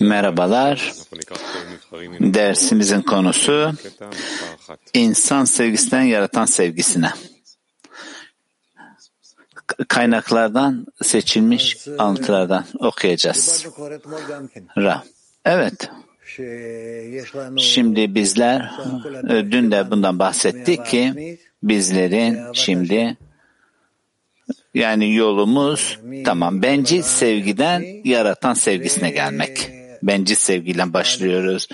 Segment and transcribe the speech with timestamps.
[0.00, 0.92] Merhabalar.
[2.20, 3.72] Dersimizin konusu
[4.94, 7.10] insan sevgisinden yaratan sevgisine.
[9.88, 13.66] Kaynaklardan seçilmiş alıntılardan okuyacağız.
[14.76, 15.02] Ra.
[15.44, 15.90] Evet.
[17.58, 18.70] Şimdi bizler
[19.28, 23.16] dün de bundan bahsettik ki bizlerin şimdi
[24.74, 26.62] yani yolumuz tamam.
[26.62, 29.70] Bencil sevgiden yaratan sevgisine gelmek.
[30.02, 31.68] Bencil sevgiyle başlıyoruz.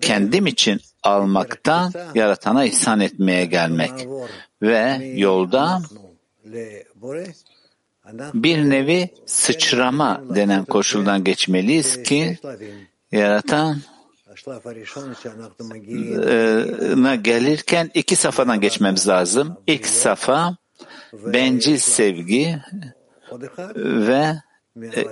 [0.00, 3.90] Kendim için almaktan yaratana ihsan etmeye gelmek.
[4.62, 5.82] Ve yolda
[8.34, 12.38] bir nevi sıçrama denen koşuldan geçmeliyiz ki
[13.12, 13.80] yaratan
[16.96, 19.56] na gelirken iki safadan geçmemiz lazım.
[19.66, 20.56] İlk safa
[21.12, 22.58] bencil sevgi
[23.84, 24.36] ve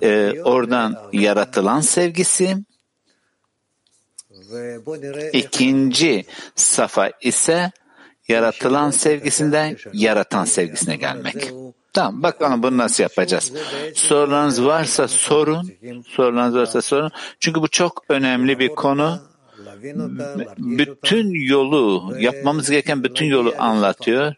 [0.02, 2.56] e, oradan yaratılan sevgisi.
[5.33, 7.70] İkinci safa ise
[8.28, 11.53] yaratılan sevgisinden yaratan sevgisine gelmek.
[11.92, 13.53] Tamam bakalım bunu nasıl yapacağız.
[13.94, 15.70] Sorularınız varsa sorun.
[16.08, 17.10] Sorularınız varsa sorun.
[17.41, 19.20] Çünkü bu çok önemli bir konu.
[20.58, 24.34] Bütün yolu, yapmamız gereken bütün yolu anlatıyor.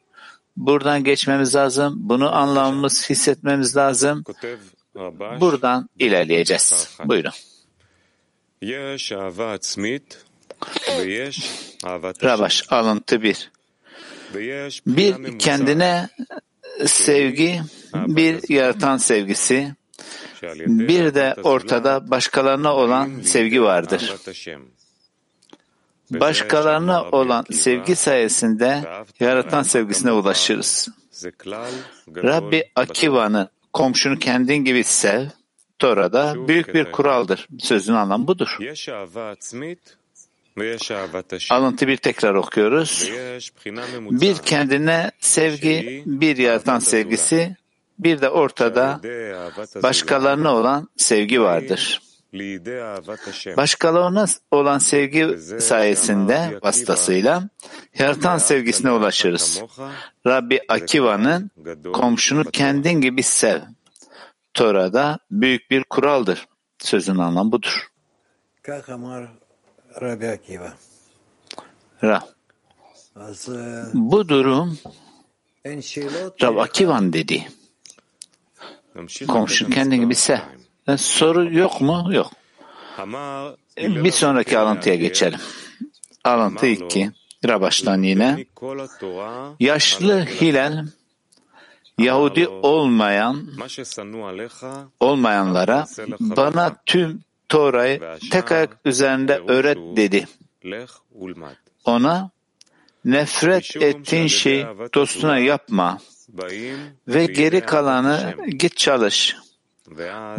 [0.58, 1.94] Buradan geçmemiz lazım.
[1.96, 4.24] Bunu anlamamız, hissetmemiz lazım.
[5.40, 6.96] Buradan ilerleyeceğiz.
[7.04, 7.32] Buyurun.
[12.22, 13.50] Rabaş alıntı bir.
[14.86, 16.08] Bir kendine
[16.86, 17.60] sevgi,
[17.94, 19.74] bir yaratan sevgisi,
[20.66, 24.14] bir de ortada başkalarına olan sevgi vardır.
[26.10, 28.84] Başkalarına olan sevgi sayesinde
[29.20, 30.88] yaratan sevgisine ulaşırız.
[32.08, 35.26] Rabbi Akiva'nı komşunu kendin gibi sev,
[35.78, 37.48] Tora'da büyük bir kuraldır.
[37.58, 38.58] Sözün anlamı budur.
[41.50, 43.10] Alıntı bir tekrar okuyoruz.
[44.10, 47.56] Bir kendine sevgi, bir yaratan sevgisi,
[47.98, 49.00] bir de ortada
[49.82, 52.00] başkalarına olan sevgi vardır.
[53.56, 57.48] Başkalarına olan sevgi sayesinde vasıtasıyla
[57.98, 59.62] yaratan sevgisine ulaşırız.
[60.26, 61.50] Rabbi Akiva'nın
[61.92, 63.60] komşunu kendin gibi sev.
[64.54, 66.48] Tora'da büyük bir kuraldır.
[66.78, 67.88] Sözün anlamı budur.
[72.02, 72.22] Ra.
[73.94, 74.78] Bu durum
[76.42, 77.48] Rabbi Akivan dedi.
[79.28, 80.38] Komşun kendin gibi sev.
[80.96, 82.08] Soru yok mu?
[82.10, 82.32] Yok.
[83.78, 85.40] Bir sonraki alıntıya geçelim.
[86.24, 87.10] Alıntı 2.
[87.48, 88.46] Rabaş'tan yine.
[89.60, 90.86] Yaşlı Hilal
[91.98, 93.46] Yahudi olmayan
[95.00, 95.86] olmayanlara
[96.20, 98.00] bana tüm Tora'yı
[98.30, 100.26] tek ayak üzerinde öğret dedi.
[101.84, 102.30] Ona
[103.04, 105.98] nefret ettiğin şey dostuna yapma
[107.08, 109.36] ve geri kalanı git çalış.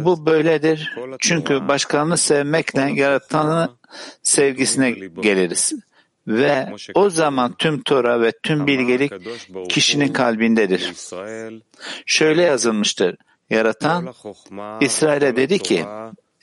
[0.00, 0.96] Bu böyledir.
[1.18, 3.70] Çünkü başkalarını sevmekle yaratanın
[4.22, 4.90] sevgisine
[5.22, 5.72] geliriz.
[6.26, 9.12] Ve o zaman tüm Tora ve tüm bilgelik
[9.68, 10.92] kişinin kalbindedir.
[12.06, 13.16] Şöyle yazılmıştır.
[13.50, 14.14] Yaratan
[14.80, 15.84] İsrail'e dedi ki,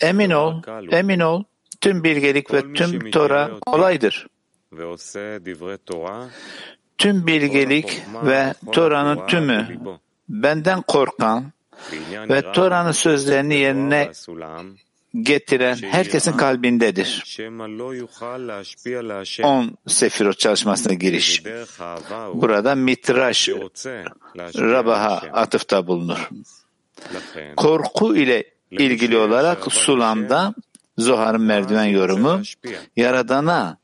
[0.01, 1.43] emin ol, emin ol,
[1.81, 4.27] tüm bilgelik ve tüm Tora kolaydır.
[6.97, 9.79] Tüm bilgelik ve Tora'nın tümü
[10.29, 11.51] benden korkan
[12.13, 14.11] ve Tora'nın sözlerini yerine
[15.21, 17.39] getiren herkesin kalbindedir.
[19.43, 21.43] 10 Sefirot çalışmasına giriş.
[22.33, 23.49] Burada Mitraş
[24.55, 26.29] Rabah'a atıfta bulunur.
[27.57, 30.53] Korku ile ilgili olarak Sulam'da
[30.97, 32.41] Zohar'ın merdiven yorumu
[32.95, 33.77] Yaradan'a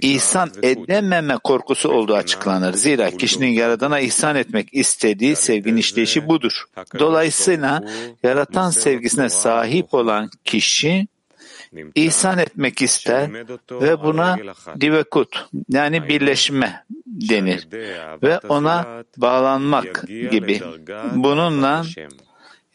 [0.00, 2.72] ihsan edememe korkusu olduğu açıklanır.
[2.72, 6.64] Zira kişinin Yaradan'a ihsan etmek istediği sevginin işleyişi budur.
[6.98, 7.82] Dolayısıyla
[8.22, 11.06] yaratan sevgisine sahip olan kişi
[11.94, 13.30] ihsan etmek ister
[13.70, 14.38] ve buna
[14.80, 17.68] divekut yani birleşme denir
[18.22, 20.60] ve ona bağlanmak gibi.
[21.14, 21.84] Bununla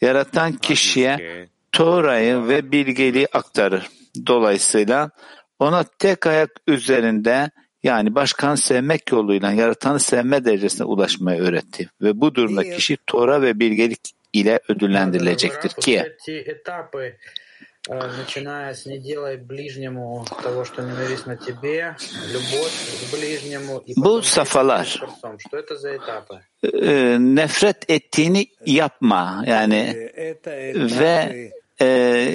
[0.00, 3.88] yaratan kişiye Tora'yı ve bilgeliği aktarır.
[4.26, 5.10] Dolayısıyla
[5.59, 7.51] ona tek ayak üzerinde
[7.83, 11.89] yani başkanı sevmek yoluyla yaratanı sevme derecesine ulaşmayı öğretti.
[12.01, 16.15] Ve bu durumda kişi Tora ve bilgelik ile ödüllendirilecektir ki
[17.89, 21.95] начиная с «не делай ближнему того, что ненавистно тебе»,
[22.33, 26.41] «любовь к ближнему» и Bu safhalar Что это за этапы?
[27.19, 30.11] nefret ettiğini yapma yani
[30.75, 31.86] ve e,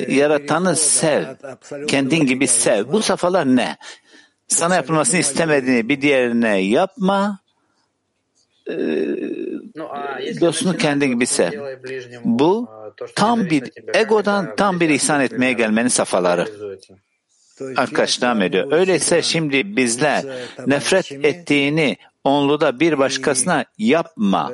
[0.10, 1.26] yaratanı sev,
[1.88, 2.92] kendin gibi sev.
[2.92, 3.78] Bu safhalar ne?
[4.48, 7.40] Sana yapılmasını istemediğini bir diğerine yapma,
[8.70, 8.76] e,
[10.42, 11.52] dostunu kendi gibi sev.
[12.24, 12.70] Bu
[13.16, 16.48] tam bir egodan tam bir ihsan etmeye gelmenin safhaları.
[17.76, 18.72] Arkadaş devam ediyor.
[18.72, 20.24] Öyleyse şimdi bizler
[20.68, 24.52] nefret ettiğini onluda bir başkasına yapma.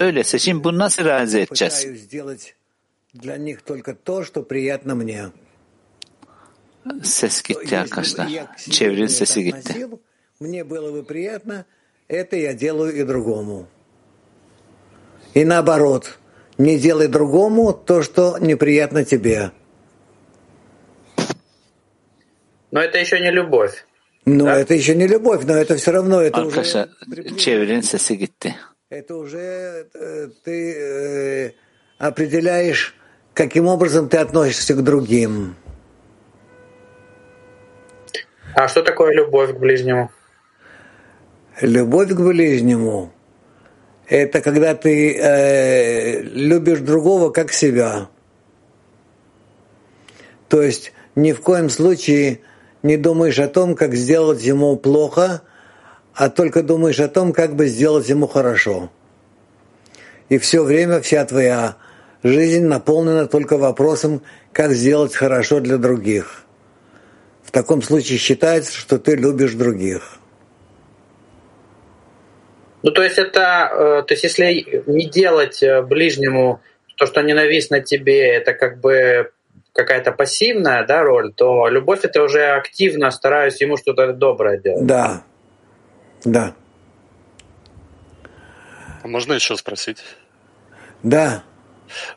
[0.00, 1.86] Öyleyse şimdi bunu nasıl realize edeceğiz?
[7.02, 8.28] Ses gitti arkadaşlar.
[8.70, 9.88] Çevrenin sesi gitti.
[12.08, 13.68] это я делаю и другому.
[15.34, 16.18] И наоборот,
[16.58, 19.50] не делай другому то, что неприятно тебе.
[22.70, 23.86] Но это еще не любовь.
[24.24, 24.56] Ну, да?
[24.58, 27.36] это еще не любовь, но это все равно, это Arkadaşlar, уже...
[27.36, 28.54] çevrenin sesi gitti.
[28.90, 31.52] Это уже э, ты э,
[31.98, 32.94] определяешь,
[33.34, 35.56] каким образом ты относишься к другим.
[38.54, 40.10] А что такое любовь к ближнему?
[41.60, 43.12] Любовь к ближнему–
[44.08, 48.08] это когда ты э, любишь другого как себя.
[50.48, 52.40] То есть ни в коем случае
[52.82, 55.42] не думаешь о том, как сделать ему плохо,
[56.14, 58.90] а только думаешь о том, как бы сделать ему хорошо.
[60.28, 61.76] И все время вся твоя
[62.22, 64.22] жизнь наполнена только вопросом,
[64.52, 66.44] как сделать хорошо для других.
[67.42, 70.18] В таком случае считается, что ты любишь других.
[72.82, 76.60] Ну, то есть это, э, то есть если не делать э, ближнему
[76.96, 79.30] то, что ненавистно тебе, это как бы
[79.72, 84.86] какая-то пассивная да, роль, то любовь это уже активно стараюсь ему что-то доброе делать.
[84.86, 85.24] Да,
[86.24, 86.54] да.
[89.02, 89.98] А можно еще спросить?
[91.02, 91.42] Да.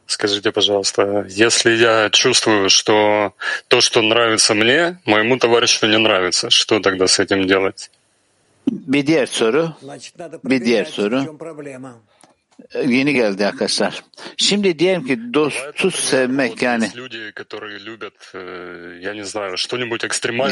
[0.07, 3.33] Скажите, пожалуйста, если я чувствую, что
[3.67, 7.89] то, что нравится мне, моему товарищу не нравится, что тогда с этим делать?
[8.67, 9.73] Bir diğer soru,
[10.43, 11.37] bir diğer soru.
[12.87, 14.03] Yeni geldi arkadaşlar.
[14.37, 16.89] Şimdi diyelim ki dostu sevmek yani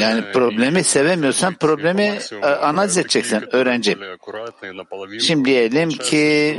[0.02, 2.20] yani problemi sevemiyorsan problemi
[2.62, 3.98] analiz edeceksin öğrenci.
[5.20, 6.58] Şimdi diyelim ki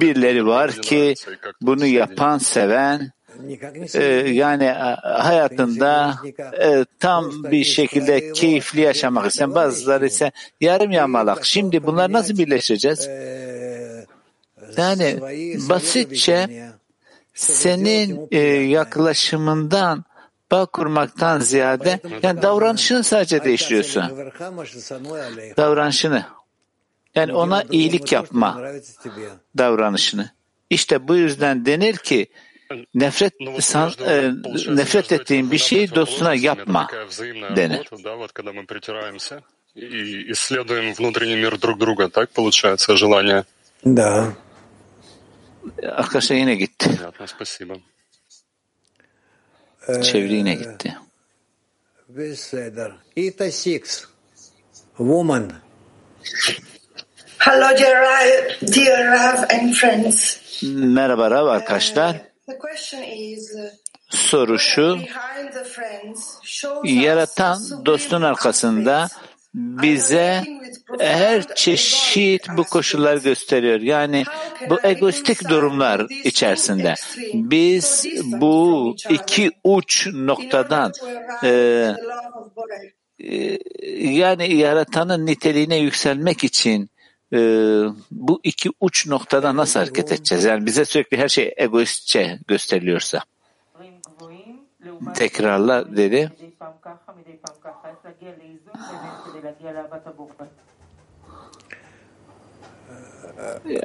[0.00, 1.14] birileri var ki
[1.60, 3.12] bunu yapan seven
[3.94, 4.68] e, yani
[5.02, 6.14] hayatında
[6.60, 11.44] e, tam bir şekilde keyifli yaşamak isteyen bazıları ise yarım yamalak.
[11.46, 13.08] Şimdi bunlar nasıl birleşeceğiz?
[14.77, 15.19] Yani
[15.69, 16.69] basitçe
[17.33, 18.39] senin e,
[18.77, 20.05] yaklaşımından
[20.51, 24.03] bağ kurmaktan ziyade yani davranışını sadece değiştiriyorsun.
[25.57, 26.25] Davranışını.
[27.15, 28.61] Yani ona iyilik yapma
[29.57, 30.29] davranışını.
[30.69, 32.27] İşte bu yüzden denir ki
[32.95, 34.31] nefret san, e,
[34.69, 36.87] nefret ettiğin bir şeyi dostuna yapma
[37.55, 37.89] denir.
[39.75, 43.43] И исследуем внутренний мир друг друга, так получается желание?
[43.83, 44.35] Да.
[45.82, 46.90] arkadaşlar yine gitti.
[49.88, 50.96] Ee, Çeviri yine gitti.
[53.16, 54.04] E, Ita six.
[54.96, 55.52] Woman.
[57.38, 60.38] Hello dear dear Rav and friends.
[60.72, 62.16] Merhaba Rav uh, arkadaşlar.
[62.46, 62.54] Uh,
[64.10, 64.98] Soru şu,
[66.84, 69.08] yaratan dostun arkasında
[69.54, 70.44] bize
[70.98, 73.80] her çeşit bu koşullar gösteriyor.
[73.80, 74.24] Yani
[74.70, 76.94] bu egoistik durumlar içerisinde
[77.34, 80.92] biz bu iki uç noktadan
[81.44, 81.50] e,
[83.98, 86.90] yani yaratanın niteliğine yükselmek için
[87.32, 87.38] e,
[88.10, 90.44] bu iki uç noktada nasıl hareket edeceğiz?
[90.44, 93.22] Yani bize sürekli her şey egoistçe gösteriliyorsa.
[95.14, 96.32] Tekrarla dedi.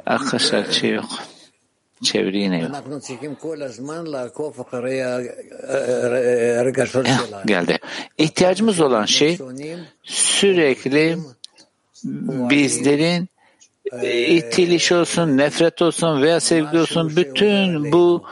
[0.06, 1.04] Arkadaşlar şey yok.
[2.02, 2.70] Çeviri yine yok.
[7.46, 7.78] Geldi.
[8.18, 9.38] İhtiyacımız olan şey
[10.02, 11.18] sürekli
[12.24, 13.28] bizlerin
[14.02, 18.24] itiliş olsun, nefret olsun veya sevgi olsun bütün bu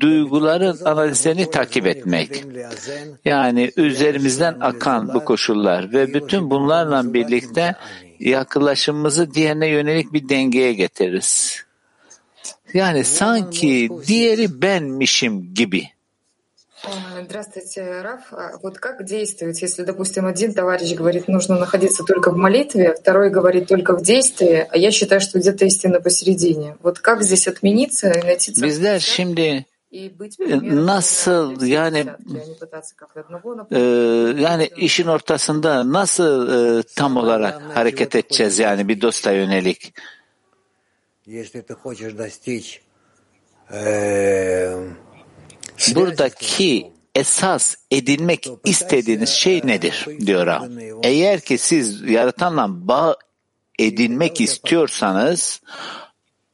[0.00, 2.44] duyguların analizlerini takip etmek.
[3.24, 7.74] Yani üzerimizden akan bu koşullar ve bütün bunlarla birlikte
[8.20, 11.64] yaklaşımımızı diğerine yönelik bir dengeye getiririz.
[12.74, 15.88] Yani sanki diğeri benmişim gibi.
[17.24, 18.32] Здравствуйте, Раф.
[18.62, 23.68] Вот как действовать, если, допустим, один товарищ говорит, нужно находиться только в молитве, второй говорит
[23.68, 26.76] только в действии, а я считаю, что где-то истина посередине.
[26.82, 29.64] Вот как здесь отмениться и найти şimdi
[30.62, 32.06] nasıl yani
[33.70, 33.80] e,
[34.42, 39.94] yani işin ortasında nasıl e, tam olarak hareket edeceğiz yani bir dosta yönelik?
[45.95, 50.63] Buradaki esas edinmek istediğiniz şey nedir diyor Rab.
[51.03, 53.15] Eğer ki siz yaratanla bağ
[53.79, 55.61] edinmek istiyorsanız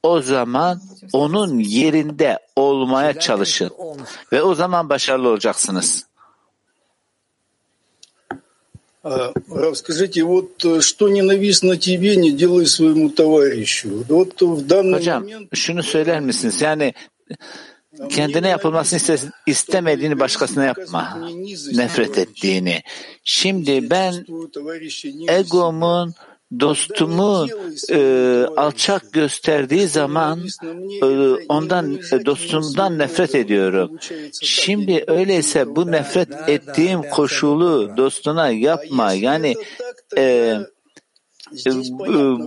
[0.04, 0.82] o zaman
[1.14, 3.72] onun yerinde olmaya çalışın
[4.32, 6.06] ve o zaman başarılı olacaksınız.
[9.04, 14.06] Рав, скажите, вот что ненавистно тебе, не делай своему товарищу.
[14.08, 15.58] Вот в данный Hocam, момент...
[15.58, 16.62] şunu söyler misiniz?
[16.62, 16.94] Yani
[18.09, 21.19] kendine yapılmasını istemediğini başkasına yapma.
[21.73, 22.83] Nefret ettiğini.
[23.25, 24.27] Şimdi ben
[25.29, 26.15] egomun
[26.61, 27.47] dostumu
[27.91, 27.99] e,
[28.57, 30.41] alçak gösterdiği zaman
[31.03, 31.07] e,
[31.49, 33.99] ondan e, dostumdan nefret ediyorum.
[34.43, 39.13] Şimdi öyleyse bu nefret ettiğim koşulu dostuna yapma.
[39.13, 39.55] Yani
[40.19, 40.57] e,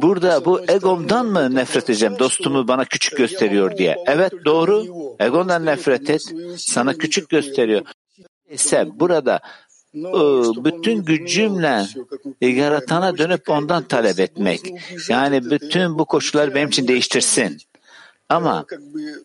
[0.01, 2.16] burada bu egomdan mı nefret edeceğim?
[2.20, 3.96] Dostumu bana küçük gösteriyor diye.
[4.06, 4.86] Evet doğru.
[5.20, 6.22] Egondan nefret et.
[6.58, 7.82] Sana küçük gösteriyor.
[8.50, 9.39] ise burada
[10.63, 11.86] bütün gücümle
[12.42, 14.62] yaratana dönüp ondan talep etmek.
[15.10, 17.58] Yani bütün bu koşulları benim için değiştirsin.
[18.30, 18.66] Ama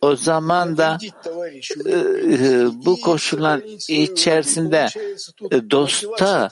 [0.01, 0.97] o zaman da
[2.85, 4.87] bu koşullar içerisinde
[5.71, 6.49] dosta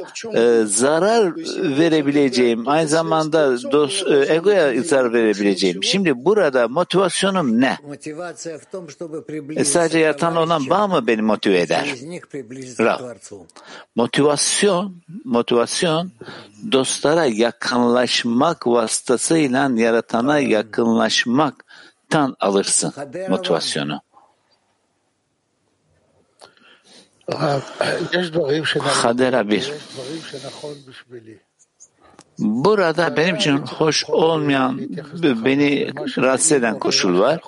[0.66, 1.36] zarar
[1.80, 5.84] verebileceğim, aynı zamanda dost, egoya zarar verebileceğim.
[5.84, 7.78] Şimdi burada motivasyonum ne?
[9.56, 11.96] E sadece yaratan olan bağ mı beni motive eder?
[12.80, 13.00] Rab.
[13.96, 14.96] Motivasyon,
[15.26, 16.12] motivasyon
[16.72, 21.66] dostlara yakınlaşmak vasıtasıyla yaratana yakınlaşmak
[22.14, 22.94] tan alırsın
[23.30, 24.02] motivasyonu.
[28.80, 29.72] Hadera bir.
[32.40, 34.80] Burada benim için hoş olmayan,
[35.46, 37.42] beni rahatsız eden koşul var.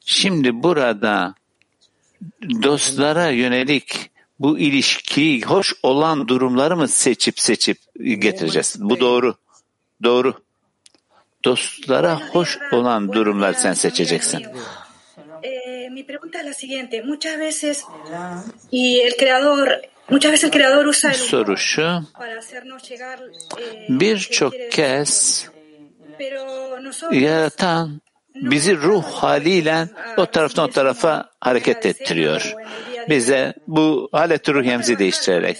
[0.00, 1.34] Şimdi burada
[2.62, 8.76] dostlara yönelik bu ilişkiyi hoş olan durumları mı seçip seçip getireceğiz?
[8.80, 9.34] Bu doğru.
[10.02, 10.47] Doğru
[11.48, 14.40] dostlara hoş olan durumlar sen seçeceksin.
[15.96, 17.02] Mi pregunta es la siguiente.
[17.12, 17.76] Muchas veces
[18.70, 19.68] y el creador
[20.10, 21.88] Muchas veces el creador usa el soru şu.
[24.00, 25.12] Birçok kez
[27.10, 28.00] yaratan
[28.50, 32.54] bizi ruh haliyle o taraftan o tarafa hareket ettiriyor.
[33.08, 35.56] Bize bu halet ruhiyemizi değiştirerek.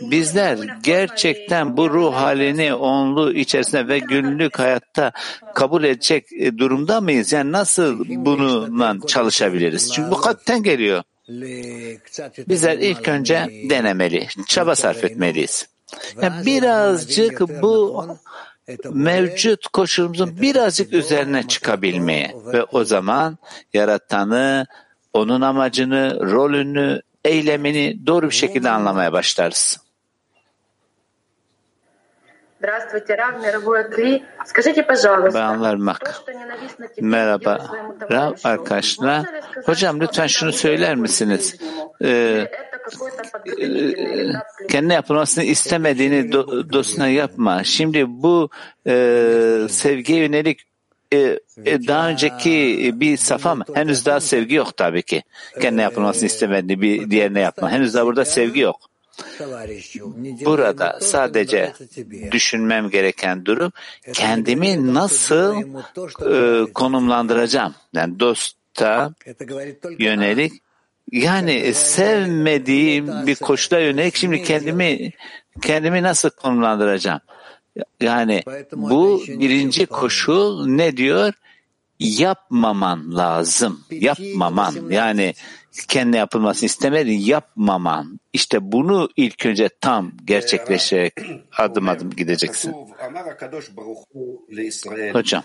[0.00, 5.12] Bizler gerçekten bu ruh halini onlu içerisinde ve günlük hayatta
[5.54, 7.32] kabul edecek e, durumda mıyız?
[7.32, 9.92] Yani nasıl bununla çalışabiliriz?
[9.92, 11.02] Çünkü bu kalpten geliyor.
[12.48, 15.68] Bizler ilk önce denemeli, çaba sarf etmeliyiz.
[16.22, 18.04] Yani birazcık bu
[18.92, 23.38] mevcut koşulumuzun birazcık üzerine çıkabilmeye ve o zaman
[23.72, 24.66] yaratanı,
[25.14, 29.84] onun amacını, rolünü, eylemini doğru bir şekilde anlamaya başlarız.
[35.34, 36.22] Bayanlar Mak.
[37.00, 37.58] Merhaba.
[38.12, 39.26] Rav arkadaşlar.
[39.66, 41.56] Hocam lütfen şunu söyler misiniz?
[42.04, 42.50] Ee,
[44.68, 47.64] kendine yapılmasını istemediğini do, dostuna yapma.
[47.64, 48.50] Şimdi bu
[48.86, 50.73] e, sevgiye yönelik
[51.14, 53.64] e, e, daha önceki bir safa mı?
[53.74, 55.22] Henüz daha sevgi yok tabii ki.
[55.60, 57.70] Kendine yapılmasını istemediği bir diğerine yapma.
[57.70, 58.80] Henüz daha burada sevgi yok.
[60.44, 61.72] Burada sadece
[62.30, 63.72] düşünmem gereken durum
[64.12, 65.56] kendimi nasıl
[66.32, 67.74] e, konumlandıracağım.
[67.92, 69.14] Yani dosta
[69.98, 70.52] yönelik
[71.12, 75.12] yani sevmediğim bir koşula yönelik şimdi kendimi
[75.62, 77.20] kendimi nasıl konumlandıracağım?
[78.00, 81.32] Yani bu birinci koşul ne diyor?
[81.98, 83.80] Yapmaman lazım.
[83.90, 84.74] Yapmaman.
[84.90, 85.34] Yani
[85.88, 88.20] kendi yapılmasını istemedin yapmaman.
[88.32, 91.14] İşte bunu ilk önce tam gerçekleşerek
[91.58, 92.74] adım adım gideceksin.
[95.12, 95.42] Hocam.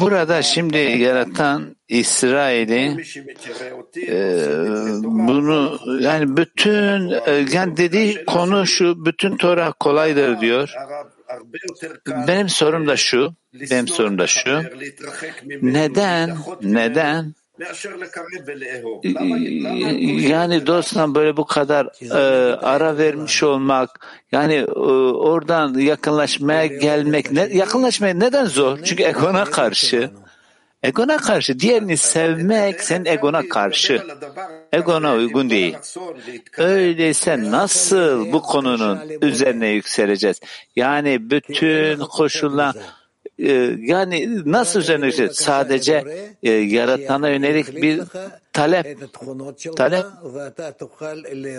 [0.00, 2.96] Burada şimdi yaratan İsrail'i
[4.08, 4.48] e,
[5.02, 10.74] bunu yani bütün e, yani dediği konu şu bütün Torah kolaydır diyor.
[12.06, 14.62] Benim sorum da şu, benim sorum da şu.
[15.62, 17.34] Neden, neden
[20.28, 27.40] yani dostum böyle bu kadar e, ara vermiş olmak yani e, oradan yakınlaşmaya gelmek ne,
[27.40, 28.78] yakınlaşmaya neden zor?
[28.84, 30.10] Çünkü egona karşı.
[30.82, 31.60] egona karşı.
[31.60, 34.02] Diğerini sevmek senin egona karşı.
[34.72, 35.76] Egona uygun değil.
[36.58, 40.40] Öyleyse nasıl bu konunun üzerine yükseleceğiz?
[40.76, 42.74] Yani bütün koşullar
[43.40, 45.28] ee, yani nasıl üzerine şey?
[45.28, 46.04] sadece
[46.42, 48.02] e, yaratana yönelik bir
[48.52, 48.98] talep
[49.76, 50.06] talep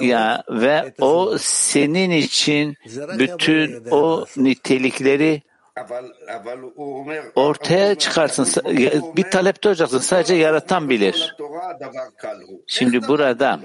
[0.01, 2.75] ya ve o senin için
[3.19, 5.41] bütün o nitelikleri
[7.35, 8.47] ortaya çıkarsın.
[9.15, 9.97] Bir talepte olacaksın.
[9.97, 11.35] Sadece yaratan bilir.
[12.67, 13.59] Şimdi burada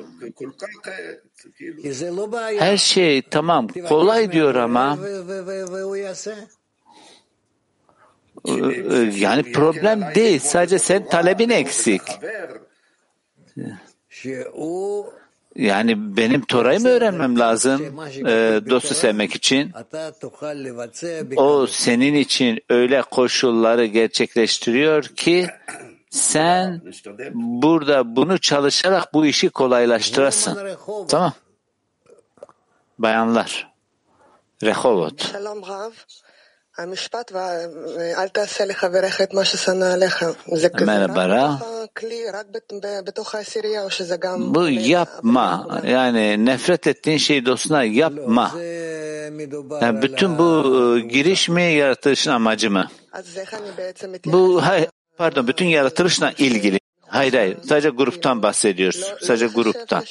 [2.58, 6.65] her şey tamam kolay diyor ama ee,
[9.18, 10.40] yani problem değil.
[10.40, 12.02] Sadece sen talebin eksik.
[15.56, 19.72] Yani benim Tora'yı mı öğrenmem lazım e, dostu sevmek için?
[21.36, 25.46] O senin için öyle koşulları gerçekleştiriyor ki
[26.10, 26.82] sen
[27.34, 30.58] burada bunu çalışarak bu işi kolaylaştırasın.
[31.08, 31.32] Tamam.
[32.98, 33.72] Bayanlar.
[34.62, 35.34] Rehovot.
[40.86, 41.58] Merhaba.
[44.54, 45.80] Bu yapma.
[45.86, 48.52] Yani nefret ettiğin şeyi dostuna yapma.
[49.82, 52.86] Yani bütün bu giriş mi yaratılışın amacı mı?
[54.26, 56.80] Bu hayır, pardon bütün yaratılışla ilgili.
[57.06, 59.14] Hayır hayır sadece gruptan bahsediyoruz.
[59.22, 60.04] Sadece gruptan.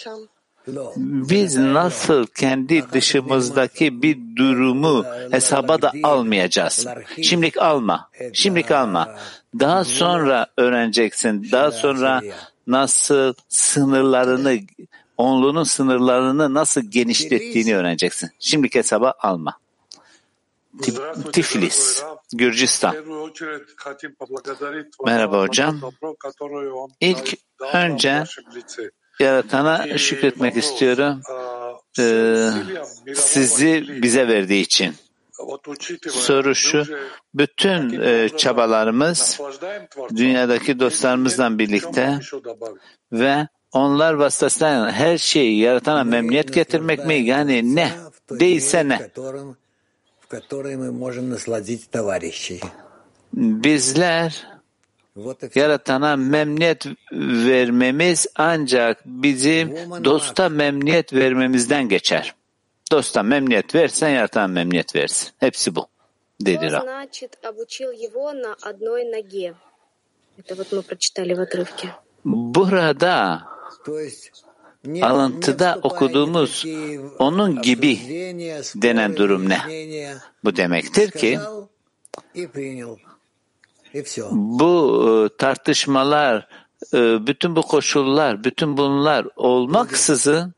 [0.97, 6.87] Biz nasıl kendi dışımızdaki bir durumu hesaba da almayacağız.
[7.21, 8.09] Şimdilik alma.
[8.33, 9.15] Şimdilik alma.
[9.59, 11.47] Daha sonra öğreneceksin.
[11.51, 12.21] Daha sonra
[12.67, 14.59] nasıl sınırlarını,
[15.17, 18.29] onluğunun sınırlarını nasıl genişlettiğini öğreneceksin.
[18.39, 19.57] Şimdilik hesaba alma.
[21.33, 22.03] Tiflis,
[22.33, 22.95] Gürcistan.
[25.05, 25.81] Merhaba hocam.
[26.99, 27.33] İlk
[27.73, 28.23] önce
[29.19, 31.21] Yaratana şükretmek istiyorum.
[31.99, 32.49] Ee,
[33.15, 34.93] sizi bize verdiği için.
[36.09, 36.83] Soru şu,
[37.33, 39.39] bütün e, çabalarımız
[40.15, 42.19] dünyadaki dostlarımızla birlikte
[43.11, 47.15] ve onlar vasıtasıyla her şeyi yaratana memnuniyet getirmek mi?
[47.15, 47.91] Yani ne?
[48.31, 49.09] Değilse ne?
[53.33, 54.54] Bizler
[55.55, 62.35] yaratana memnuniyet vermemiz ancak bizim dosta memnuniyet vermemizden geçer.
[62.91, 65.29] Dosta memnuniyet versen yaratana memnuniyet versin.
[65.39, 65.87] Hepsi bu.
[66.41, 66.87] Dedi Rab.
[72.25, 73.41] Burada
[75.01, 76.65] alıntıda okuduğumuz
[77.19, 77.99] onun gibi
[78.75, 79.59] denen durum ne?
[80.43, 81.39] Bu demektir ki
[84.31, 86.47] bu e, tartışmalar,
[86.93, 90.53] e, bütün bu koşullar, bütün bunlar olmaksızın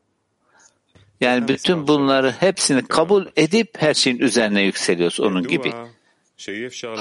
[1.21, 5.73] yani bütün bunları hepsini kabul edip her şeyin üzerine yükseliyoruz onun gibi.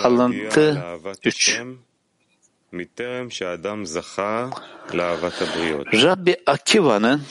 [0.05, 0.85] Alıntı
[1.25, 1.63] 3
[6.03, 7.23] Rabbi Akiva'nın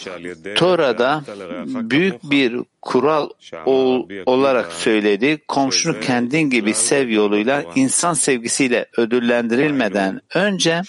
[0.56, 1.24] Tora'da
[1.67, 3.30] büyük bir kural
[3.65, 10.82] ol, olarak söylediği komşunu kendin gibi sev yoluyla insan sevgisiyle ödüllendirilmeden önce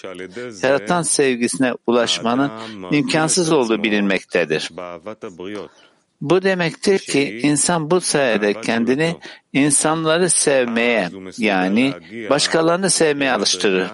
[0.63, 2.51] yaratan sevgisine ulaşmanın
[2.91, 4.71] imkansız olduğu bilinmektedir.
[6.21, 9.15] Bu demektir ki insan bu sayede kendini
[9.53, 11.93] insanları sevmeye yani
[12.29, 13.87] başkalarını sevmeye alıştırır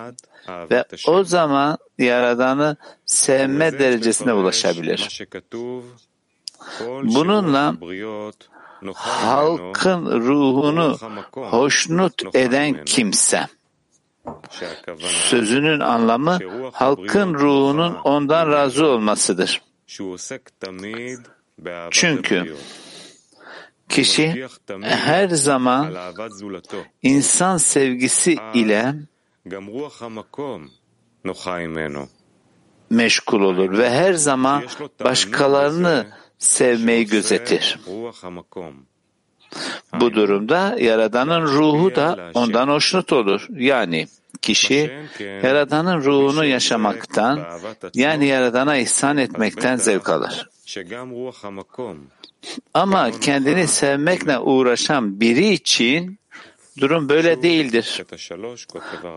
[0.49, 5.25] ve o zaman Yaradan'ı sevme derecesine ulaşabilir.
[7.03, 7.75] Bununla
[8.93, 10.97] halkın ruhunu
[11.31, 13.47] hoşnut eden kimse.
[14.99, 16.39] Sözünün anlamı
[16.73, 19.61] halkın ruhunun ondan razı olmasıdır.
[21.91, 22.55] Çünkü
[23.89, 24.47] kişi
[24.81, 25.95] her zaman
[27.01, 28.95] insan sevgisi ile
[32.89, 34.63] meşgul olur ve her zaman
[35.03, 37.79] başkalarını sevmeyi gözetir.
[39.99, 43.47] Bu durumda Yaradan'ın ruhu da ondan hoşnut olur.
[43.49, 44.07] Yani
[44.41, 47.45] kişi Yaradan'ın ruhunu yaşamaktan
[47.93, 50.49] yani Yaradan'a ihsan etmekten zevk alır.
[52.73, 56.19] Ama kendini sevmekle uğraşan biri için
[56.79, 58.03] Durum böyle değildir.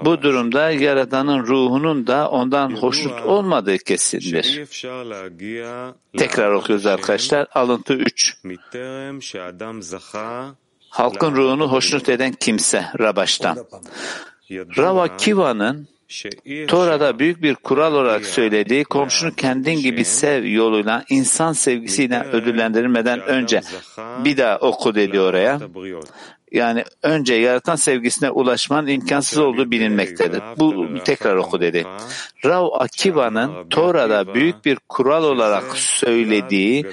[0.05, 4.67] Bu durumda Yaradan'ın ruhunun da ondan hoşnut olmadığı kesindir.
[6.19, 7.47] Tekrar okuyoruz arkadaşlar.
[7.55, 8.37] Alıntı 3.
[10.91, 13.67] Halkın ruhunu hoşnut eden kimse Rabaş'tan.
[14.51, 15.89] Rava Kiva'nın
[16.69, 23.61] Tora'da büyük bir kural olarak söylediği komşunu kendin gibi sev yoluyla insan sevgisiyle ödüllendirilmeden önce
[24.25, 25.61] bir daha oku dedi oraya.
[26.57, 30.43] Yani önce yaratan sevgisine ulaşmanın imkansız olduğu bilinmektedir.
[30.59, 31.85] Bu tekrar oku dedi.
[32.45, 36.87] Rav Akiva'nın Tora'da büyük bir kural olarak söylediği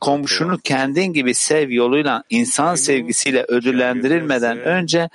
[0.00, 5.08] komşunu kendin gibi sev yoluyla insan sevgisiyle ödüllendirilmeden önce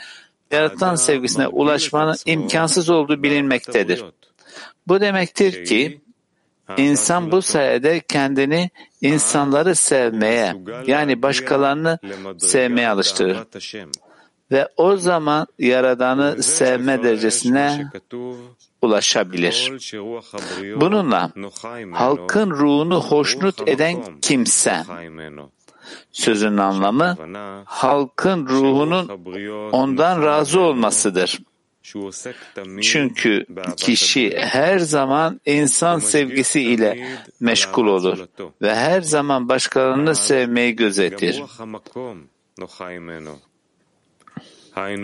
[0.51, 4.05] yaratan sevgisine ulaşmanın imkansız olduğu bilinmektedir.
[4.87, 6.01] Bu demektir ki
[6.77, 8.69] insan bu sayede kendini
[9.01, 10.55] insanları sevmeye
[10.87, 11.99] yani başkalarını
[12.37, 13.37] sevmeye alıştırır.
[14.51, 17.91] Ve o zaman Yaradan'ı sevme derecesine
[18.81, 19.71] ulaşabilir.
[20.75, 21.31] Bununla
[21.93, 24.83] halkın ruhunu hoşnut eden kimse.
[26.11, 27.17] Sözün anlamı
[27.65, 29.09] halkın ruhunun
[29.71, 31.39] ondan razı olmasıdır.
[32.81, 33.45] Çünkü
[33.77, 37.07] kişi her zaman insan sevgisi ile
[37.39, 38.27] meşgul olur
[38.61, 41.43] ve her zaman başkalarını sevmeyi gözetir.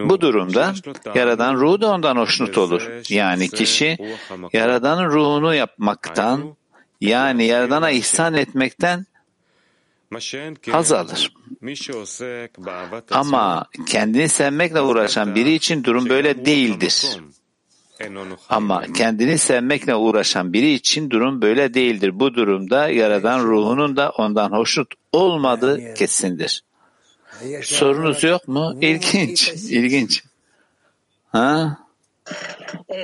[0.09, 0.73] Bu durumda
[1.15, 2.89] Yaradan ruhu da ondan hoşnut olur.
[3.09, 3.97] Yani kişi
[4.53, 6.55] Yaradan'ın ruhunu yapmaktan,
[7.01, 9.05] yani Yaradan'a ihsan etmekten
[10.71, 11.33] haz alır.
[13.11, 17.19] Ama kendini sevmekle uğraşan biri için durum böyle değildir.
[18.49, 22.19] Ama kendini sevmekle uğraşan biri için durum böyle değildir.
[22.19, 26.63] Bu durumda Yaradan ruhunun da ondan hoşnut olmadığı kesindir.
[27.63, 28.77] Sorunuz yok mu?
[28.81, 30.23] İlginç, ilginç.
[31.31, 31.77] Ha?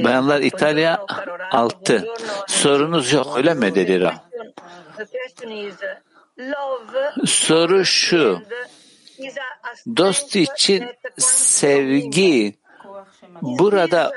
[0.04, 1.06] Bayanlar İtalya
[1.52, 2.08] 6.
[2.48, 4.24] Sorunuz yok öyle mi dedi Ra?
[7.26, 8.42] Soru şu,
[9.98, 10.86] dost için
[11.18, 12.56] sevgi
[13.42, 14.12] burada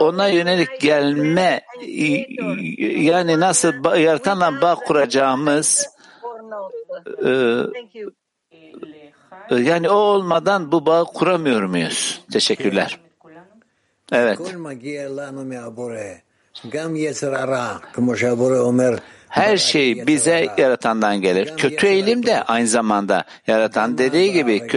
[0.00, 1.60] ona yönelik gelme
[3.02, 5.88] yani nasıl yaratanla bağ kuracağımız
[7.24, 7.30] e,
[9.56, 12.24] yani o olmadan bu bağı kuramıyor muyuz?
[12.32, 13.00] Teşekkürler.
[14.12, 14.38] Evet.
[19.34, 21.56] Her şey bize yaratandan gelir.
[21.56, 24.68] Kötü eğilim de aynı zamanda yaratan dediği gibi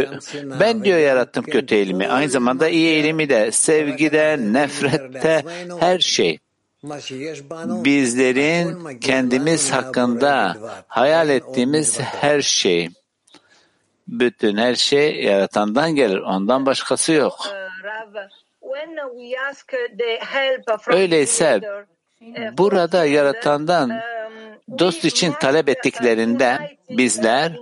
[0.59, 2.07] ben diyor yarattım kötü eğilimi.
[2.07, 5.43] Aynı zamanda iyi eğilimi de sevgide, nefrette
[5.79, 6.39] her şey.
[7.83, 12.89] Bizlerin kendimiz hakkında hayal ettiğimiz her şey.
[14.07, 16.17] Bütün her şey yaratandan gelir.
[16.19, 17.47] Ondan başkası yok.
[20.87, 21.61] Öyleyse
[22.57, 23.91] burada yaratandan
[24.79, 27.57] dost için talep ettiklerinde bizler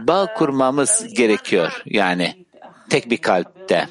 [0.00, 1.82] bağ kurmamız gerekiyor.
[1.86, 2.46] Yani
[2.90, 3.88] tek bir kalpte.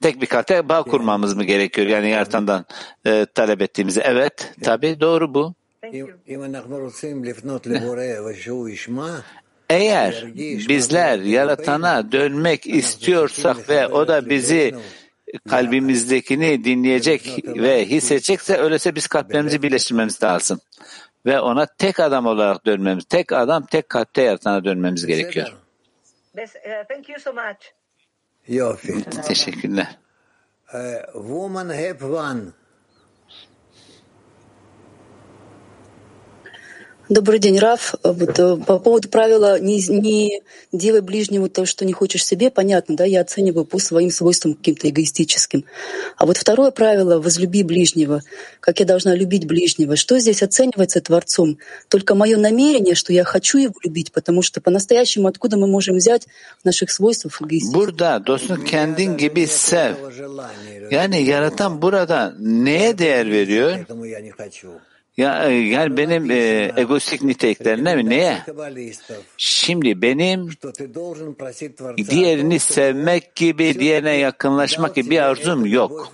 [0.00, 1.86] Tek bir kalpte bağ kurmamız mı gerekiyor?
[1.86, 2.64] Yani yaratandan
[3.06, 4.02] e, talep ettiğimizde.
[4.04, 5.54] Evet, tabi doğru bu.
[9.70, 10.24] Eğer
[10.68, 14.74] bizler yaratana dönmek istiyorsak ve o da bizi
[15.48, 20.60] kalbimizdekini dinleyecek ve hissedecekse öyleyse biz kalplerimizi birleştirmemiz lazım
[21.26, 25.52] ve ona tek adam olarak dönmemiz, tek adam, tek kalpte yaratana dönmemiz gerekiyor.
[26.88, 27.72] Thank you so much.
[29.26, 29.98] Teşekkürler.
[31.12, 32.40] Woman have one.
[37.08, 37.94] Добрый день, Раф.
[38.02, 40.42] Вот, э, по поводу правила не, не
[40.72, 44.90] делай ближнему то, что не хочешь себе, понятно, да, я оцениваю по своим свойствам каким-то
[44.90, 45.64] эгоистическим.
[46.16, 48.22] А вот второе правило— возлюби ближнего,
[48.58, 49.94] как я должна любить ближнего.
[49.94, 51.58] Что здесь оценивается Творцом?
[51.88, 56.26] Только мое намерение, что я хочу его любить, потому что по-настоящему откуда мы можем взять
[56.64, 57.72] наших свойств эгоистических?
[57.72, 59.46] Burada dostun kendin gibi?
[65.16, 68.10] Ya, yani benim e, egoistik niteliklerine mi?
[68.10, 68.42] Neye?
[69.36, 70.48] Şimdi benim
[72.10, 76.12] diğerini sevmek gibi, diğerine yakınlaşmak gibi bir arzum yok.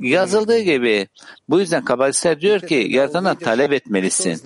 [0.00, 1.08] Yazıldığı gibi.
[1.48, 4.40] Bu yüzden kabalistler diyor ki yaratana talep etmelisin.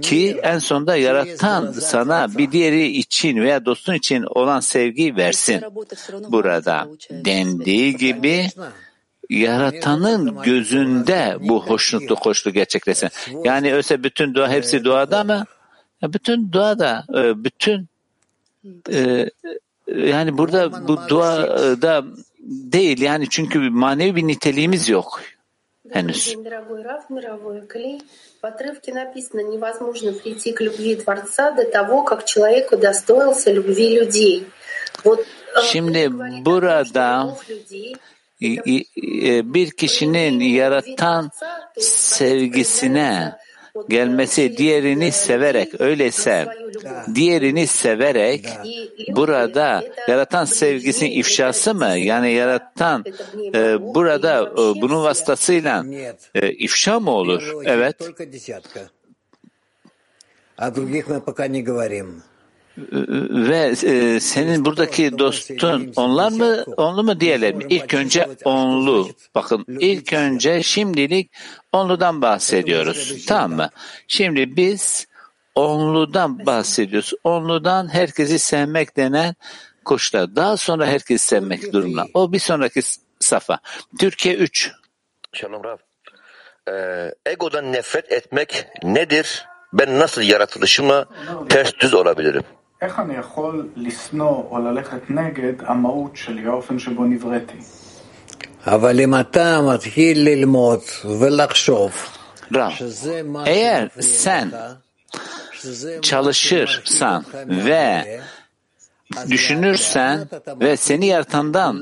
[0.00, 5.62] Ki en sonunda yaratan sana bir diğeri için veya dostun için olan sevgi versin.
[6.28, 8.46] Burada dendiği gibi
[9.29, 13.09] yaratanın gözünde bu hoşnutluk hoşluğu gerçekleşsin.
[13.43, 15.45] Yani öyleyse bütün dua hepsi duada mı?
[16.03, 17.87] Bütün duada, bütün
[19.87, 22.03] yani burada bu duada
[22.39, 25.21] değil yani çünkü manevi bir niteliğimiz yok
[25.89, 26.35] henüz.
[28.43, 34.43] В отрывке написано, невозможно прийти к любви Творца до того, как человек удостоился любви людей.
[35.05, 35.19] Вот,
[35.63, 36.11] Şimdi
[36.45, 37.37] burada
[39.54, 41.30] bir kişinin yaratan
[41.80, 43.38] sevgisine
[43.88, 46.46] gelmesi diğerini severek öyleyse
[47.14, 48.46] diğerini severek
[49.16, 51.88] burada yaratan sevgisinin ifşası mı?
[51.88, 53.04] Yani yaratan
[53.54, 55.84] e, burada e, bunun vasıtasıyla
[56.34, 57.52] e, ifşa mı olur?
[57.64, 57.96] Evet
[63.48, 67.64] ve e, senin buradaki dostun onlar mı onlu mu diyelim mi?
[67.68, 69.08] İlk önce onlu.
[69.34, 71.30] Bakın ilk önce şimdilik
[71.72, 73.26] onludan bahsediyoruz.
[73.26, 73.70] Tamam mı?
[74.08, 75.06] Şimdi biz
[75.54, 77.12] onludan bahsediyoruz.
[77.24, 79.34] Onludan herkesi sevmek denen
[79.84, 80.36] koşullar.
[80.36, 82.06] Daha sonra herkesi sevmek durumunda.
[82.14, 82.80] O bir sonraki
[83.20, 83.58] safa.
[83.98, 84.70] Türkiye 3.
[85.32, 85.76] Şalom Rav.
[86.70, 89.46] Ee, egodan nefret etmek nedir?
[89.72, 91.06] Ben nasıl yaratılışıma
[91.48, 92.42] ters düz olabilirim?
[92.81, 97.57] איך אני יכול לשנוא או ללכת נגד המהות שלי, האופן שבו נבראתי?
[98.67, 100.79] אבל אם אתה מתחיל ללמוד
[101.19, 101.91] ולחשוב
[102.69, 104.51] שזה מה eğer sen
[106.01, 108.21] çalışırsan ve
[109.29, 110.27] düşünürsen
[110.59, 111.75] ve seni yaratandan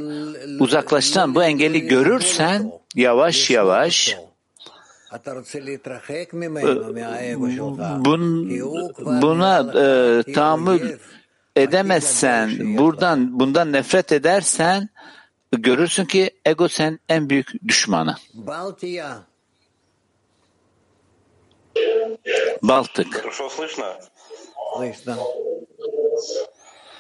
[0.59, 4.15] uzaklaştıran bu engeli görürsen yavaş yavaş
[8.05, 8.49] Bun,
[9.21, 10.99] buna e, tahammül
[11.55, 14.89] edemezsen, buradan bundan nefret edersen
[15.51, 18.15] görürsün ki ego sen en büyük düşmanı.
[22.61, 23.25] Baltık.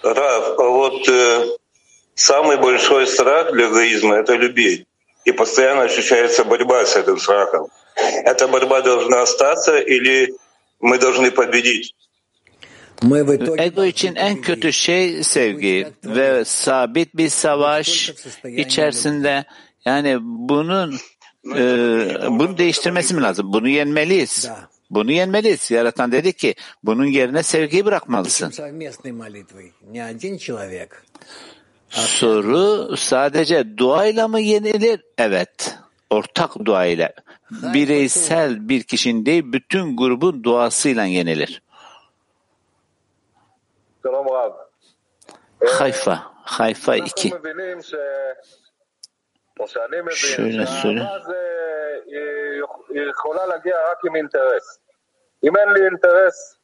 [0.03, 1.57] Рав, а вот э,
[2.15, 4.87] самый большой страх для эгоизма – это любить.
[5.25, 7.67] И постоянно ощущается борьба с этим страхом.
[8.25, 10.33] Эта борьба должна остаться или
[10.79, 11.93] мы должны победить?
[13.57, 18.11] Ego için en kötü şey sevgi ve sabit bir savaş
[18.45, 19.45] içerisinde
[19.85, 20.99] yani bunun
[21.55, 21.63] e,
[22.29, 23.53] bunu değiştirmesi mi lazım?
[23.53, 24.49] Bunu yenmeliyiz.
[24.89, 25.71] Bunu yenmeliyiz.
[25.71, 28.53] Yaratan dedi ki bunun yerine sevgiyi bırakmalısın.
[31.89, 35.01] Soru sadece duayla mı yenilir?
[35.17, 35.75] Evet
[36.09, 37.13] ortak dua ile
[37.51, 41.61] bireysel bir kişinin değil bütün grubun duasıyla yenilir.
[45.65, 47.31] Hayfa, Hayfa 2.
[50.15, 51.07] Şöyle söyle.
[55.43, 56.57] אם אין לי אינטרס,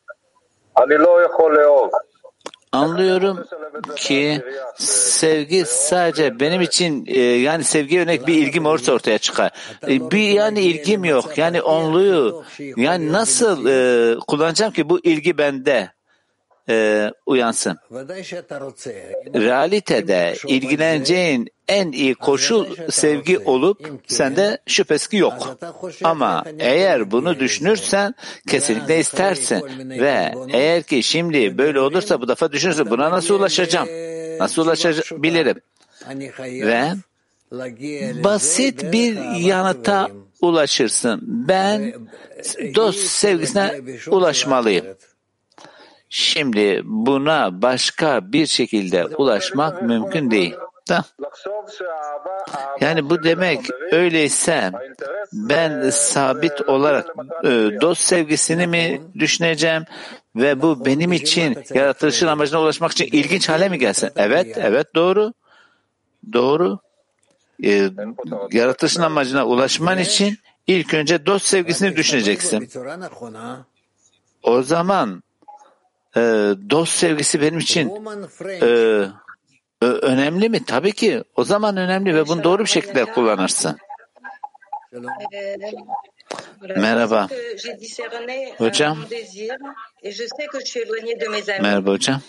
[0.77, 1.91] אני לא יכול לאהוב.
[2.72, 3.44] Anlıyorum
[3.96, 4.42] ki
[4.78, 9.50] sevgi sadece benim için e, yani sevgi yönelik bir ilgim olursa ortaya çıkar.
[9.88, 11.38] E, bir yani ilgim yok.
[11.38, 12.44] Yani onluyu
[12.76, 15.92] yani nasıl e, kullanacağım ki bu ilgi bende
[16.68, 17.78] e, uyansın.
[19.34, 25.56] Realitede ilgileneceğin en iyi koşul sevgi olup sende şüphesi yok.
[26.04, 28.14] Ama eğer bunu düşünürsen
[28.48, 33.88] kesinlikle istersin ve eğer ki şimdi böyle olursa bu defa düşünürsen buna nasıl ulaşacağım?
[34.38, 35.60] Nasıl ulaşabilirim?
[36.40, 36.92] Ve
[38.24, 40.08] basit bir yanıta
[40.40, 41.20] ulaşırsın.
[41.22, 41.94] Ben
[42.74, 44.86] dost sevgisine ulaşmalıyım.
[46.14, 50.54] Şimdi buna başka bir şekilde ulaşmak mümkün değil.
[50.88, 51.04] Da.
[52.80, 53.60] Yani bu demek
[53.92, 54.72] öyleyse
[55.32, 57.06] ben sabit olarak
[57.44, 57.48] e,
[57.80, 59.84] dost sevgisini mi düşüneceğim
[60.36, 64.10] ve bu benim için yaratılışın amacına ulaşmak için ilginç hale mi gelsin?
[64.16, 65.32] Evet, evet doğru.
[66.32, 66.78] Doğru.
[67.64, 67.90] E,
[68.52, 72.68] yaratılışın amacına ulaşman için ilk önce dost sevgisini düşüneceksin.
[74.42, 75.22] O zaman
[76.16, 76.20] e,
[76.70, 77.92] dost sevgisi benim için
[79.82, 80.64] e, önemli mi?
[80.64, 81.24] Tabii ki.
[81.36, 83.76] O zaman önemli ve bunu doğru bir şekilde kullanırsın.
[86.76, 87.28] Merhaba.
[88.58, 88.98] Hocam.
[91.62, 92.20] Merhaba hocam.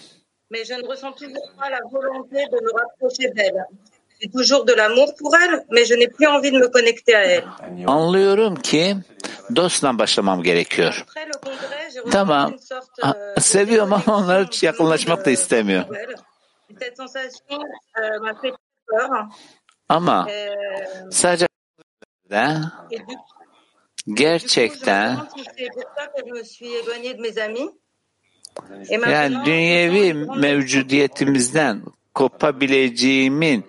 [4.24, 7.24] J'ai toujours de l'amour pour elle, mais je n'ai plus envie de me connecter à
[7.24, 7.44] elle.
[7.88, 8.96] Anlıyorum ki
[9.56, 11.06] dostla başlamam gerekiyor.
[12.12, 12.56] Tamam.
[13.40, 15.84] Seviyorum ama onlara yakınlaşmak da istemiyor.
[19.90, 20.28] Ama
[21.12, 21.48] sadece
[22.30, 22.48] de
[24.08, 25.18] gerçekten
[28.90, 31.82] yani dünyevi mevcudiyetimizden
[32.14, 33.66] kopabileceğimin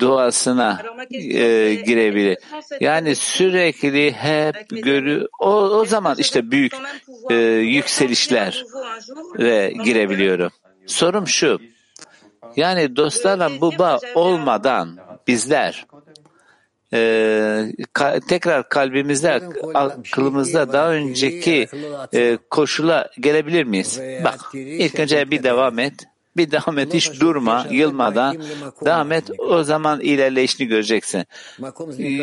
[0.00, 2.38] doğasına e, girebilir.
[2.80, 6.72] Yani sürekli hep görü o, o zaman işte büyük
[7.30, 8.64] e, yükselişler
[9.38, 10.52] ve girebiliyorum.
[10.86, 11.58] Sorum şu.
[12.56, 15.86] Yani dostlarla bu bağ olmadan bizler
[16.92, 19.40] e, ka, tekrar kalbimizde,
[19.74, 21.68] aklımızda daha önceki
[22.14, 24.00] e, koşula gelebilir miyiz?
[24.24, 25.94] Bak, ilk önce bir devam et.
[26.36, 28.36] Bir devam et, hiç durma, yılmadan
[28.84, 29.30] devam et.
[29.38, 31.24] O zaman ilerleyişini göreceksin.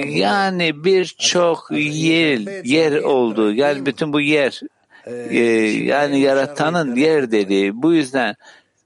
[0.08, 3.54] Yani birçok yer, yer oldu.
[3.54, 4.62] Yani bütün bu yer,
[5.06, 5.40] e,
[5.86, 7.82] yani yaratanın yer dediği.
[7.82, 8.36] Bu yüzden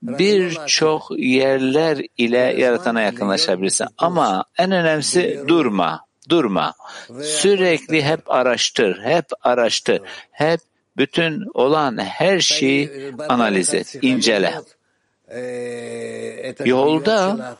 [0.01, 3.87] birçok yerler ile yaratana yakınlaşabilirsin.
[3.97, 6.73] Ama en önemlisi durma, durma.
[7.21, 10.59] Sürekli hep araştır, hep araştır, hep
[10.97, 14.53] bütün olan her şeyi analiz et, incele.
[16.65, 17.55] Yolda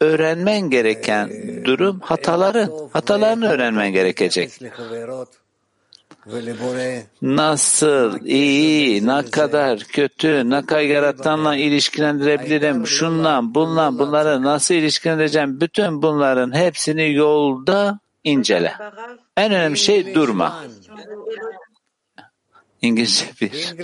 [0.00, 1.30] öğrenmen gereken
[1.64, 4.50] durum hataları, hatalarını öğrenmen gerekecek.
[7.22, 16.02] Nasıl, iyi, ne kadar kötü, ne kadar yaratanla ilişkilendirebilirim, şunla, bununla, bunları nasıl ilişkilendireceğim, bütün
[16.02, 18.74] bunların hepsini yolda incele.
[19.36, 20.64] En önemli şey durma.
[22.82, 23.74] İngilizce bir.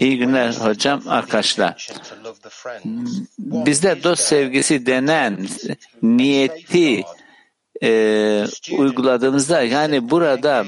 [0.00, 1.88] İyi günler hocam, arkadaşlar.
[3.38, 5.46] Bizde dost sevgisi denen
[6.02, 7.04] niyeti
[7.82, 8.44] e,
[8.78, 10.64] uyguladığımızda yani burada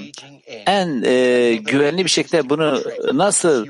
[0.66, 3.66] en e, güvenli bir şekilde bunu nasıl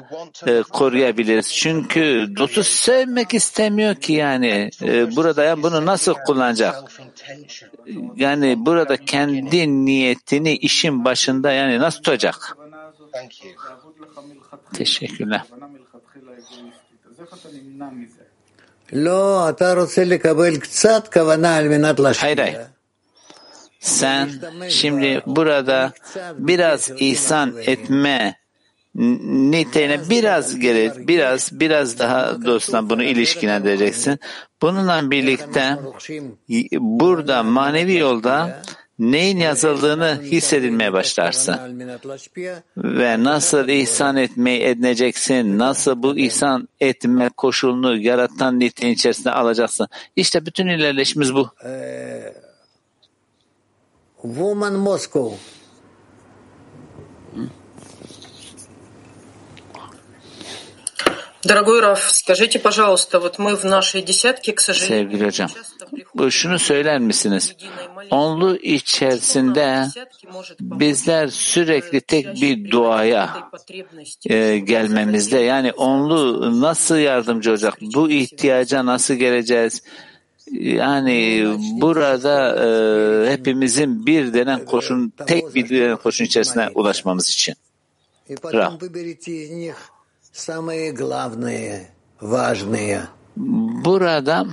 [0.46, 1.54] e, koruyabiliriz?
[1.54, 6.74] Çünkü dostu sevmek istemiyor ki yani e, burada yani bunu nasıl kullanacak?
[8.16, 12.56] Yani burada kendi niyetini işin başında yani nasıl tutacak?
[14.74, 15.42] Teşekkürler.
[22.22, 22.73] Hayır hayır.
[23.84, 24.30] Sen
[24.68, 25.92] şimdi burada
[26.38, 28.36] biraz ihsan etme
[28.94, 34.18] niteliğine biraz geri, biraz biraz daha dostlar bunu ilişkilendireceksin.
[34.62, 35.76] Bununla birlikte
[36.80, 38.62] burada manevi yolda
[38.98, 41.56] neyin yazıldığını hissedilmeye başlarsın.
[42.76, 49.88] Ve nasıl ihsan etmeyi edineceksin, nasıl bu ihsan etme koşulunu yaratan niteliğin içerisinde alacaksın.
[50.16, 51.50] İşte bütün ilerleşimiz bu.
[54.23, 55.37] Woman Moscow.
[61.43, 65.49] Дорогой Раф, скажите, пожалуйста, вот мы в нашей десятке, к сожалению, Sevgili hocam,
[66.15, 67.55] bu şunu söyler misiniz?
[68.11, 69.87] Onlu içerisinde
[70.59, 73.49] bizler sürekli tek bir duaya
[74.25, 77.77] e, gelmemizde, yani onlu nasıl yardımcı olacak?
[77.81, 79.83] Bu ihtiyaca nasıl geleceğiz?
[80.60, 81.46] yani
[81.80, 87.54] burada e, hepimizin bir denen koşun, tek bir denen koşun içerisine ulaşmamız için.
[88.44, 88.72] Ra.
[93.84, 94.46] Burada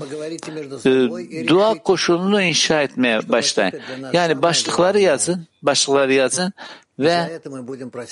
[0.85, 3.73] e, dua koşulunu inşa etmeye başlayın.
[4.13, 6.53] Yani başlıkları yazın, başlıkları yazın
[6.99, 7.39] ve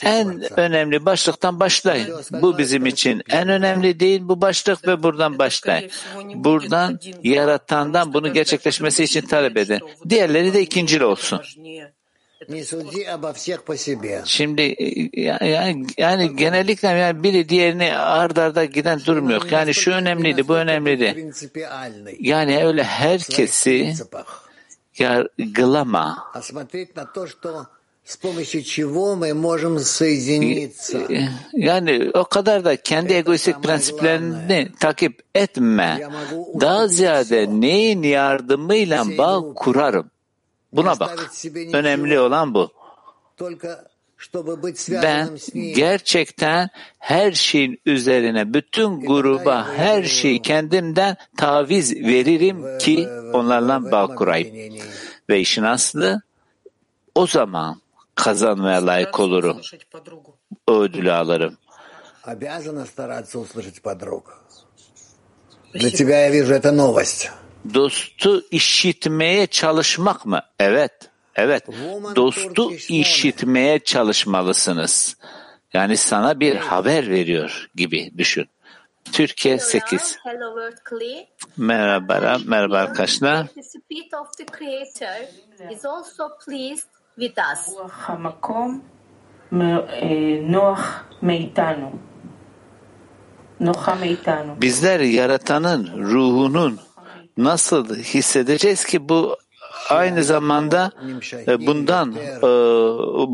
[0.04, 2.22] en önemli başlıktan başlayın.
[2.32, 5.92] Bu bizim için en önemli değil bu başlık ve buradan başlayın.
[6.36, 9.80] Buradan yaratandan bunu gerçekleşmesi için talep edin.
[10.10, 11.42] Diğerleri de ikincil olsun.
[14.26, 14.76] Şimdi
[15.14, 19.52] yani, yani genellikle yani biri diğerini ard arda giden durum yok.
[19.52, 21.32] Yani şu önemliydi, bu önemliydi.
[22.20, 23.94] Yani öyle herkesi
[24.98, 26.32] yargılama.
[31.54, 36.10] Yani o kadar da kendi egoistik prensiplerini takip etme.
[36.62, 40.12] Daha ziyade neyin yardımıyla bağ kurarım.
[40.74, 41.32] Buna bak.
[41.74, 42.72] Önemli olan bu.
[44.90, 45.30] Ben
[45.76, 46.70] gerçekten
[47.00, 54.76] her şeyin üzerine, bütün gruba, her şeyi kendimden taviz veririm ki onlarla bağ kurayım.
[55.30, 56.22] Ve işin aslı
[57.16, 57.82] o zaman
[58.19, 59.61] kazanmaya layık olurum.
[60.67, 61.59] O ödülü alırım.
[65.75, 67.31] Для тебя я вижу это новость.
[67.75, 70.43] Dostu işitmeye çalışmak mı?
[70.59, 70.93] Evet.
[71.37, 71.67] Evet.
[72.17, 75.17] Dostu işitmeye çalışmalısınız.
[75.73, 78.49] Yani sana bir haber veriyor gibi düşün.
[79.13, 80.19] Türkiye 8.
[81.57, 83.47] Merhaba, merhaba arkadaşlar.
[94.62, 96.80] Bizler yaratanın ruhunun
[97.38, 99.38] nasıl hissedeceğiz ki bu
[99.90, 100.92] aynı zamanda
[101.48, 102.48] e, bundan e,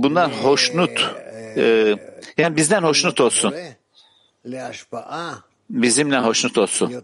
[0.04, 1.16] bundan hoşnut
[1.58, 1.96] e,
[2.38, 3.54] yani bizden hoşnut olsun.
[5.70, 7.04] Bizimle hoşnut olsun.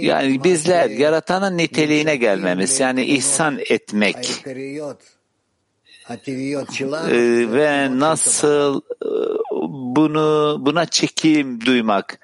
[0.00, 4.44] Yani bizler yaratanın niteliğine gelmemiz yani ihsan etmek
[7.52, 8.80] ve nasıl
[9.68, 12.18] bunu buna çekim duymak.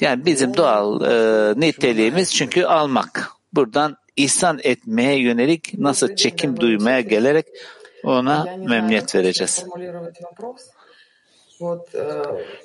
[0.00, 3.30] Yani bizim doğal e, niteliğimiz çünkü almak.
[3.52, 7.46] Buradan ihsan etmeye yönelik nasıl çekim duymaya gelerek
[8.04, 9.64] ona memnuniyet vereceğiz.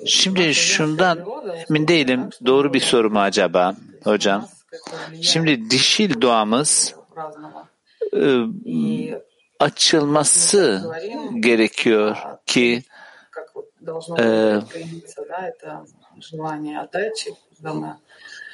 [0.06, 1.24] Şimdi şundan
[1.68, 2.30] emin değilim.
[2.46, 3.74] Doğru bir soru mu acaba
[4.04, 4.48] hocam?
[5.22, 6.94] Şimdi dişil doğamız
[8.16, 8.26] e,
[9.62, 10.90] açılması
[11.40, 12.82] gerekiyor ki
[14.18, 14.58] e,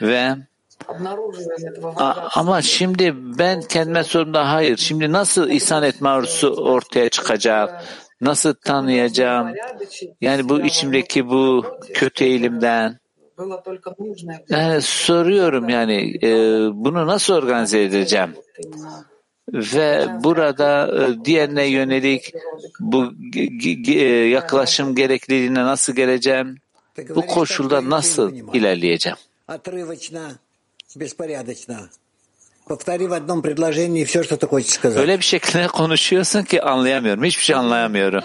[0.01, 0.35] ve
[2.35, 4.77] ama şimdi ben kendime sorduğumda hayır.
[4.77, 7.85] Şimdi nasıl ihsan etme arzusu ortaya çıkacak?
[8.21, 9.55] Nasıl tanıyacağım?
[10.21, 12.99] Yani bu içimdeki bu kötü eğilimden.
[14.49, 16.31] Yani soruyorum yani e,
[16.73, 18.35] bunu nasıl organize edeceğim?
[19.53, 22.33] Ve burada e, diğerine yönelik
[22.81, 23.13] bu
[23.89, 26.57] e, yaklaşım gerekliliğine nasıl geleceğim?
[27.15, 29.19] Bu koşulda nasıl ilerleyeceğim?
[35.01, 37.25] Öyle bir şekilde konuşuyorsun ki anlayamıyorum.
[37.25, 38.25] Hiçbir şey anlayamıyorum.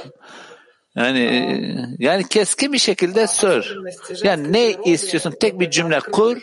[0.96, 3.76] Yani yani keskin bir şekilde sor.
[4.24, 5.34] Yani ne istiyorsun?
[5.40, 6.38] Tek bir cümle kur,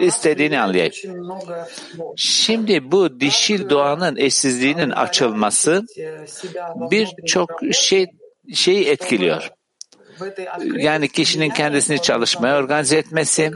[0.00, 0.92] istediğini anlayayım.
[2.16, 5.82] Şimdi bu dişil doğanın eşsizliğinin açılması
[6.90, 8.06] birçok şey
[8.54, 9.50] şeyi etkiliyor.
[10.76, 13.52] Yani kişinin kendisini çalışmaya organize etmesi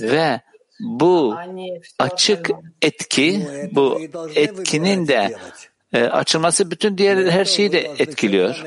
[0.00, 0.40] ve
[0.80, 1.36] bu
[1.98, 2.50] açık
[2.82, 4.00] etki, bu
[4.34, 5.36] etkinin de
[5.92, 8.62] e, açılması bütün diğer her şeyi de etkiliyor.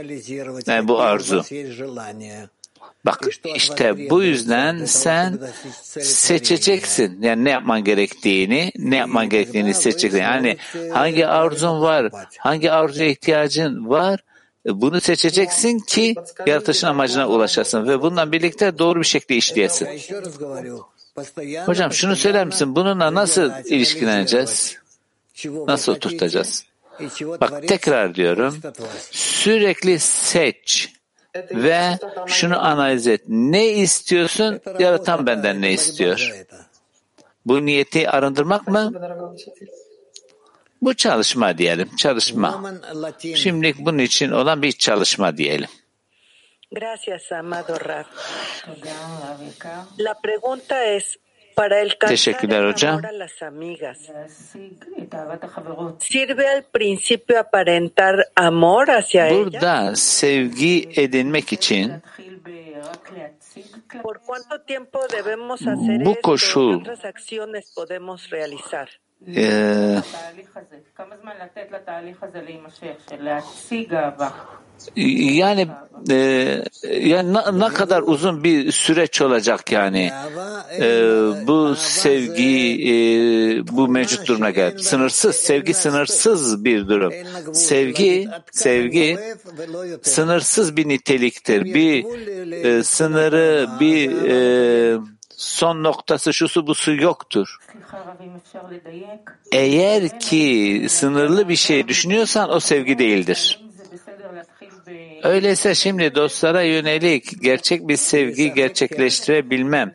[0.68, 1.43] Yani bu arzu.
[3.05, 3.19] Bak
[3.55, 5.39] işte bu yüzden sen
[6.01, 7.21] seçeceksin.
[7.21, 10.19] Yani ne yapman gerektiğini, ne yapman gerektiğini seçeceksin.
[10.19, 10.57] Yani
[10.93, 14.19] hangi arzun var, hangi arzuya ihtiyacın var,
[14.65, 16.15] bunu seçeceksin ki
[16.47, 19.87] yaratışın amacına ulaşasın ve bundan birlikte doğru bir şekilde işleyesin.
[21.65, 22.75] Hocam şunu söyler misin?
[22.75, 24.77] Bununla nasıl ilişkileneceğiz?
[25.45, 26.65] Nasıl oturtacağız?
[27.21, 28.59] Bak tekrar diyorum.
[29.11, 30.93] Sürekli seç
[31.36, 33.21] ve şunu analiz et.
[33.27, 34.61] Ne istiyorsun?
[34.80, 36.45] Yaratan benden ne istiyor?
[37.45, 38.91] Bu niyeti arındırmak mı?
[40.82, 41.95] Bu çalışma diyelim.
[41.95, 42.63] Çalışma.
[43.36, 45.69] Şimdilik bunun için olan bir çalışma diyelim.
[46.71, 48.07] Gracias, amado Raf.
[49.97, 51.17] La pregunta es,
[51.60, 54.12] para el cantar el amor a las amigas.
[55.99, 59.62] Sirve al principio aparentar amor hacia ellas.
[64.01, 66.70] ¿Por cuánto tiempo debemos hacer esto?
[66.78, 68.89] Otras acciones podemos realizar?
[74.95, 75.67] E, yani
[76.09, 76.15] e,
[76.99, 80.11] yani ne, ne kadar uzun bir süreç olacak yani.
[80.80, 80.88] e,
[81.47, 84.78] bu sevgi e, bu mevcut duruma gel.
[84.78, 87.13] sınırsız sevgi sınırsız bir durum.
[87.53, 89.17] sevgi sevgi
[90.01, 91.65] sınırsız bir niteliktir.
[91.65, 92.05] bir
[92.65, 94.99] e, sınırı bir e,
[95.39, 97.57] son noktası şusu busu yoktur.
[99.51, 103.59] Eğer ki sınırlı bir şey düşünüyorsan o sevgi değildir.
[105.23, 109.93] Öyleyse şimdi dostlara yönelik gerçek bir sevgi gerçekleştirebilmem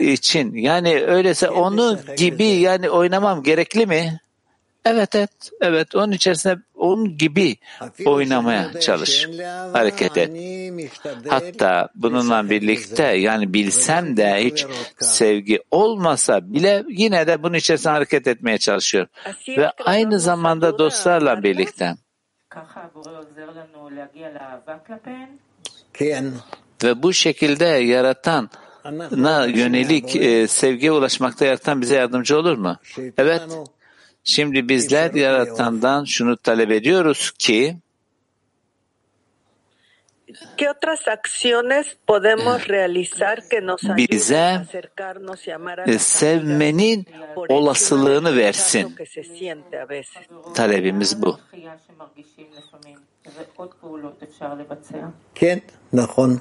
[0.00, 4.20] için yani öyleyse onu gibi yani oynamam gerekli mi?
[4.84, 7.56] Evet evet evet onun içerisinde onun gibi
[8.04, 9.28] oynamaya çalış.
[9.72, 10.30] Hareket et.
[11.28, 14.66] Hatta bununla birlikte yani bilsem de hiç
[14.98, 19.10] sevgi olmasa bile yine de bunun içerisinde hareket etmeye çalışıyorum.
[19.48, 21.94] Ve aynı zamanda dostlarla birlikte.
[26.84, 28.50] Ve bu şekilde yaratan
[29.10, 32.76] na yönelik e, sevgiye ulaşmakta yaratan bize yardımcı olur mu?
[33.18, 33.42] Evet.
[34.24, 37.76] Şimdi bizler yaratandan şunu talep ediyoruz ki
[40.56, 47.06] ¿Qué otras acciones podemos eh, realizar que nos bize acercarnos y amar a eh, sevmenin
[47.48, 48.96] olasılığını versin.
[50.54, 51.38] Talebimiz bu.
[55.34, 55.62] Ken,
[55.92, 56.40] nahon.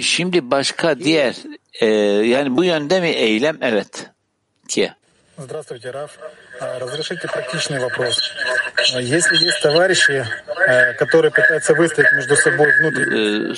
[0.00, 1.36] Şimdi başka diğer
[1.80, 1.86] e,
[2.26, 3.58] yani bu yönde mi eylem?
[3.60, 4.10] Evet.
[4.68, 4.92] Ki.
[5.36, 6.18] Здравствуйте, Раф.
[6.60, 8.16] Разрешите практичный вопрос.
[9.00, 10.24] Если есть товарищи,
[10.98, 13.54] которые пытаются выстоять между собой внутренне...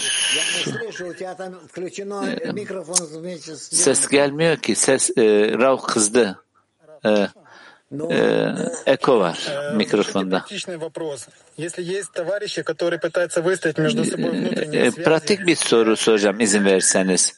[3.57, 4.75] Ses gelmiyor ki.
[4.75, 6.39] Ses e, Rav kızdı.
[7.05, 7.29] E,
[8.11, 8.55] e,
[8.87, 9.39] eko var.
[14.73, 17.35] E, pratik bir soru soracağım izin verirseniz.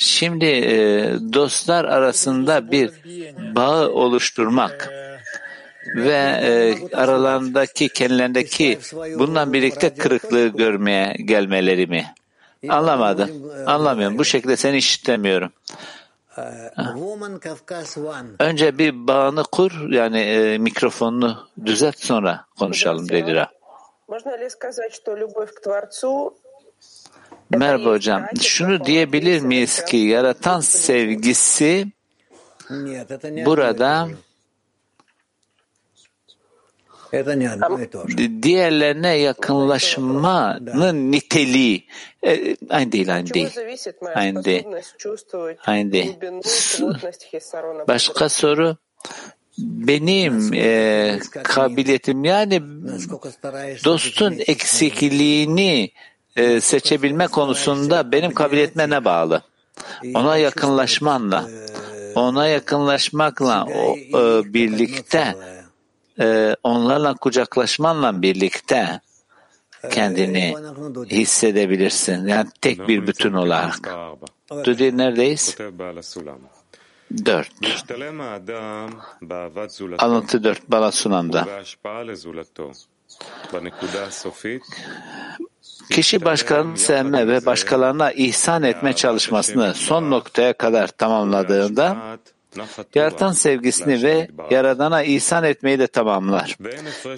[0.00, 0.72] Şimdi e,
[1.32, 2.90] dostlar arasında bir
[3.56, 4.90] bağ oluşturmak
[5.96, 8.78] ve e, aralarındaki kendilerindeki
[9.18, 12.14] bundan birlikte kırıklığı görmeye gelmeleri mi?
[12.68, 13.30] Anlamadım.
[13.66, 14.18] Anlamıyorum.
[14.18, 15.52] Bu şekilde seni işitemiyorum.
[18.38, 23.50] Önce bir bağını kur, yani e, mikrofonunu düzelt sonra konuşalım dedi Ra.
[27.50, 28.26] Merhaba hocam.
[28.40, 31.86] Şunu diyebilir miyiz ki yaratan sevgisi
[33.46, 34.08] burada
[38.42, 41.86] diğerlerine yakınlaşmanın niteliği
[42.26, 43.50] e, aynı değil, aynı değil.
[44.14, 44.64] Aynı değil.
[45.66, 46.16] Aynı değil.
[47.88, 48.76] Başka soru
[49.58, 52.62] benim e, kabiliyetim yani
[53.84, 55.90] dostun eksikliğini
[56.36, 59.42] e, seçebilme konusunda benim kabiliyetime ne bağlı?
[60.14, 61.50] Ona yakınlaşmanla,
[62.14, 65.34] ona yakınlaşmakla o, e, birlikte,
[66.20, 69.00] e, onlarla kucaklaşmanla birlikte
[69.90, 70.54] kendini
[71.10, 72.26] hissedebilirsin.
[72.26, 73.90] Yani tek bir bütün olarak.
[74.64, 75.56] Dudi neredeyiz?
[77.26, 77.50] Dört.
[79.98, 80.70] Alıntı dört.
[80.70, 81.46] Balasunam'da.
[85.90, 91.96] Kişi başkalarını sevme ve başkalarına ihsan etme çalışmasını son noktaya kadar tamamladığında
[92.94, 96.56] yaratan sevgisini ve Yaradan'a ihsan etmeyi de tamamlar.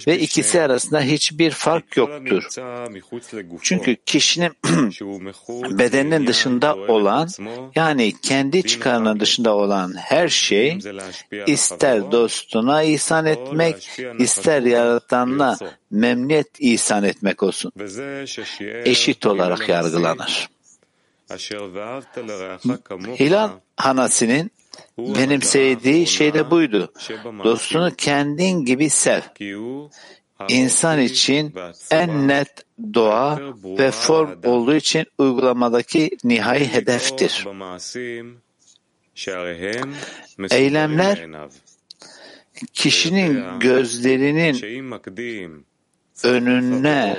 [0.07, 2.45] Ve ikisi arasında hiçbir fark yoktur.
[3.63, 4.53] Çünkü kişinin
[5.79, 7.29] bedeninin dışında olan
[7.75, 10.79] yani kendi çıkarının dışında olan her şey
[11.47, 15.59] ister dostuna ihsan etmek, ister Yaratan'la
[15.91, 17.73] memnuniyet ihsan etmek olsun.
[18.85, 20.49] Eşit olarak yargılanır.
[23.21, 24.51] Hilal Hanasi'nin
[24.99, 26.93] benim sevdiği şey de buydu.
[27.45, 29.21] Dostunu kendin gibi sev.
[30.49, 31.55] İnsan için
[31.91, 32.65] en net
[32.95, 37.47] doğa ve form olduğu için uygulamadaki nihai hedeftir.
[40.51, 41.29] Eylemler
[42.73, 44.55] kişinin gözlerinin
[46.25, 47.19] önüne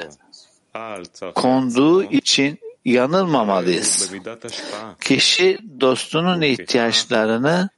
[1.36, 4.14] konduğu için yanılmamalıyız.
[5.02, 7.70] Kişi dostunun ihtiyaçlarını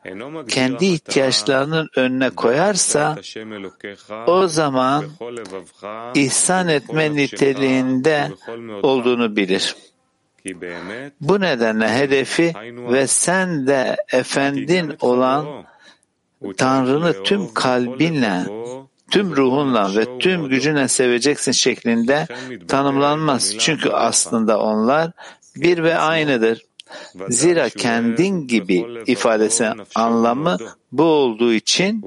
[0.47, 3.15] kendi ihtiyaçlarının önüne koyarsa
[4.27, 5.05] o zaman
[6.15, 8.31] ihsan etme niteliğinde
[8.83, 9.75] olduğunu bilir.
[11.21, 12.53] Bu nedenle hedefi
[12.91, 15.65] ve sen de efendin olan
[16.57, 18.45] Tanrı'nı tüm kalbinle
[19.11, 22.27] tüm ruhunla ve tüm gücünle seveceksin şeklinde
[22.67, 23.57] tanımlanmaz.
[23.57, 25.11] Çünkü aslında onlar
[25.55, 26.61] bir ve aynıdır.
[27.29, 30.57] Zira kendin gibi ifadesinin anlamı
[30.91, 32.05] bu olduğu için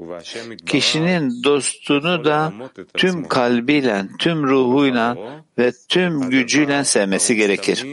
[0.65, 2.53] kişinin dostunu da
[2.93, 5.17] tüm kalbiyle, tüm ruhuyla
[5.57, 7.85] ve tüm gücüyle sevmesi gerekir.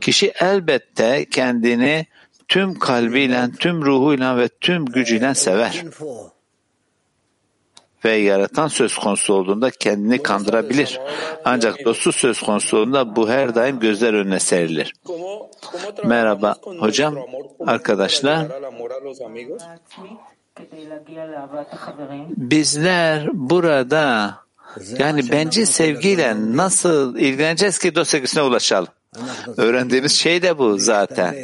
[0.00, 2.06] Kişi elbette kendini
[2.48, 5.84] tüm kalbiyle, tüm ruhuyla ve tüm gücüyle sever
[8.06, 11.00] ve yaratan söz konusu olduğunda kendini kandırabilir.
[11.44, 14.94] Ancak dostu söz konusu olduğunda bu her daim gözler önüne serilir.
[16.04, 17.14] Merhaba hocam,
[17.66, 18.46] arkadaşlar.
[22.36, 24.34] Bizler burada
[24.98, 28.88] yani bence sevgiyle nasıl ilgileneceğiz ki dost ulaşalım?
[29.56, 31.34] Öğrendiğimiz şey de bu zaten.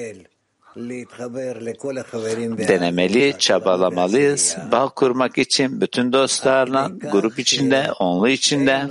[2.68, 4.57] Denemeli, çabalamalıyız.
[4.73, 8.89] Bağ kurmak için bütün dostlarla, grup içinde, onlu içinde.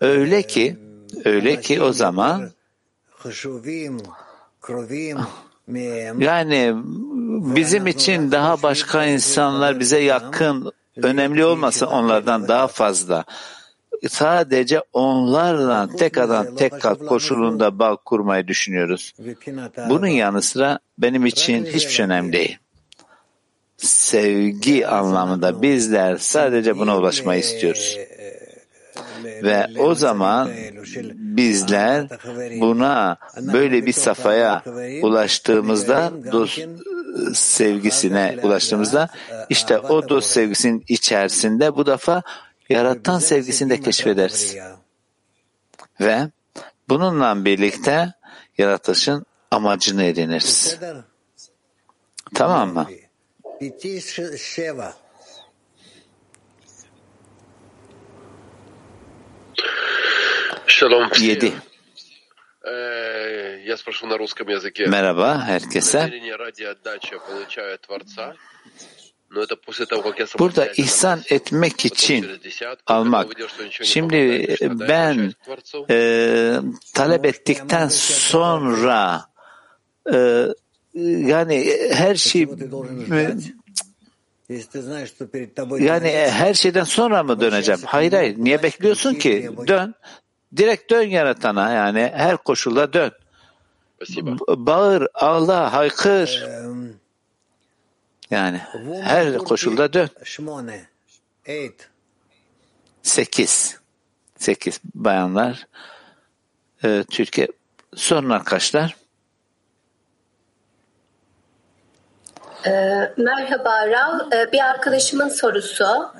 [0.00, 0.76] Öyle ki,
[1.24, 2.50] öyle ki o zaman
[6.18, 6.74] yani
[7.56, 13.24] bizim için daha başka insanlar bize yakın, önemli olmasın onlardan daha fazla
[14.08, 19.14] sadece onlarla tek adam tek kalp koşulunda bağ kurmayı düşünüyoruz.
[19.88, 22.58] Bunun yanı sıra benim için hiçbir şey önemli değil.
[23.76, 27.98] Sevgi anlamında bizler sadece buna ulaşmayı istiyoruz.
[29.24, 30.50] Ve o zaman
[31.14, 32.06] bizler
[32.60, 34.62] buna böyle bir safhaya
[35.02, 36.60] ulaştığımızda dost
[37.34, 39.08] sevgisine ulaştığımızda
[39.48, 42.22] işte o dost sevgisinin içerisinde bu defa
[42.69, 44.57] yaratan sevgisini de keşfederiz.
[46.01, 46.27] Ve
[46.89, 48.13] bununla birlikte
[48.57, 50.77] yaratışın amacını ediniriz.
[52.35, 52.87] Tamam mı?
[60.67, 61.53] Шалом Yedi.
[62.63, 64.85] Э, Я спрошу на русском языке.
[64.87, 65.99] Merhaba herkese.
[70.38, 72.26] Burada ihsan etmek için
[72.86, 73.26] almak.
[73.82, 74.56] Şimdi
[74.88, 75.32] ben
[75.90, 76.60] e,
[76.94, 79.24] talep ettikten sonra
[80.12, 80.46] e,
[81.04, 82.46] yani her şey
[85.80, 87.80] yani her şeyden sonra mı döneceğim?
[87.84, 88.34] Hayır hayır.
[88.38, 89.50] Niye bekliyorsun ki?
[89.66, 89.94] Dön.
[90.56, 93.12] Direkt dön yaratana yani her koşulda dön.
[94.48, 96.46] Bağır, ağla, haykır.
[98.30, 98.60] Yani
[99.02, 100.08] her koşulda dön.
[103.02, 103.78] Sekiz.
[104.38, 105.66] Sekiz bayanlar.
[106.84, 107.48] Ee, Türkiye.
[107.94, 108.96] Sorun arkadaşlar.
[112.66, 112.70] Ee,
[113.16, 114.32] merhaba Rav.
[114.32, 116.12] Ee, bir arkadaşımın sorusu.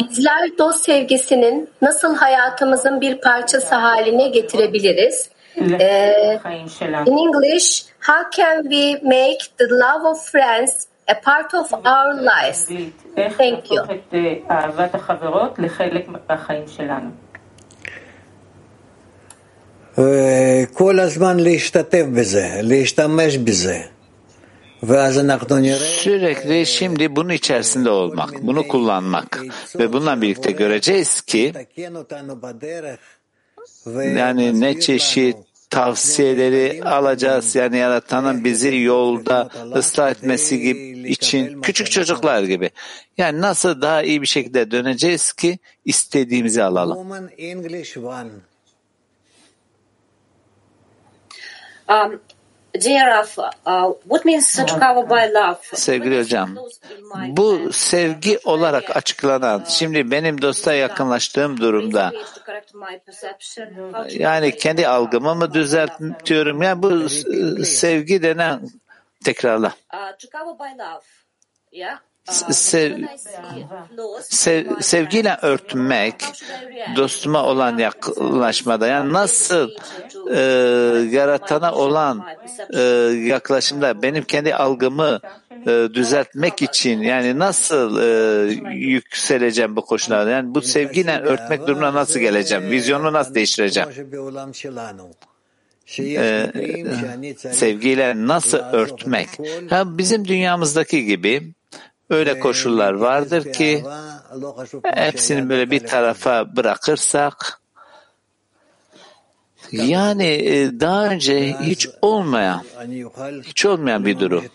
[0.00, 5.30] Bizler dost sevgisinin nasıl hayatımızın bir parçası haline getirebiliriz?
[7.06, 12.67] İn English, how can we make the love of friends a part of our lives?
[13.37, 13.81] Thank you.
[20.73, 23.81] כל הזמן להשתתף בזה, להשתמש בזה.
[26.03, 29.41] Sürekli şimdi bunun içerisinde olmak, bunu kullanmak
[29.79, 31.53] ve bununla birlikte göreceğiz ki
[33.95, 35.37] yani ne çeşit
[35.70, 37.54] tavsiyeleri alacağız.
[37.54, 42.70] yani yaratanın bizi yolda ıslah etmesi gibi için küçük çocuklar gibi.
[43.18, 46.98] Yani nasıl daha iyi bir şekilde döneceğiz ki istediğimizi alalım.
[51.88, 52.20] Um,
[55.62, 56.56] Sevgili hocam,
[57.28, 62.12] bu sevgi olarak açıklanan, şimdi benim dosta yakınlaştığım durumda,
[64.08, 66.62] yani kendi algımı mı düzeltiyorum?
[66.62, 67.08] Yani bu
[67.64, 68.60] sevgi denen,
[69.24, 69.72] tekrarla.
[72.50, 72.92] Sev,
[74.22, 76.14] sev, sevgiyle örtmek,
[76.96, 79.70] dostuma olan yaklaşmada, yani nasıl
[80.30, 80.40] e,
[81.10, 82.24] yaratana olan
[82.74, 82.80] e,
[83.26, 85.20] yaklaşımda benim kendi algımı
[85.66, 90.30] e, düzeltmek için yani nasıl e, yükseleceğim bu koşullarda?
[90.30, 92.70] Yani bu sevgiyle örtmek durumuna nasıl geleceğim?
[92.70, 93.88] Vizyonu nasıl değiştireceğim?
[95.98, 96.52] Ee,
[97.34, 99.28] sevgiyle nasıl örtmek?
[99.70, 101.52] Ha, bizim dünyamızdaki gibi
[102.09, 103.83] öyle koşullar vardır ki
[104.83, 107.59] hepsini böyle bir tarafa bırakırsak
[109.71, 110.29] yani
[110.79, 112.63] daha önce hiç olmayan
[113.43, 114.45] hiç olmayan bir durum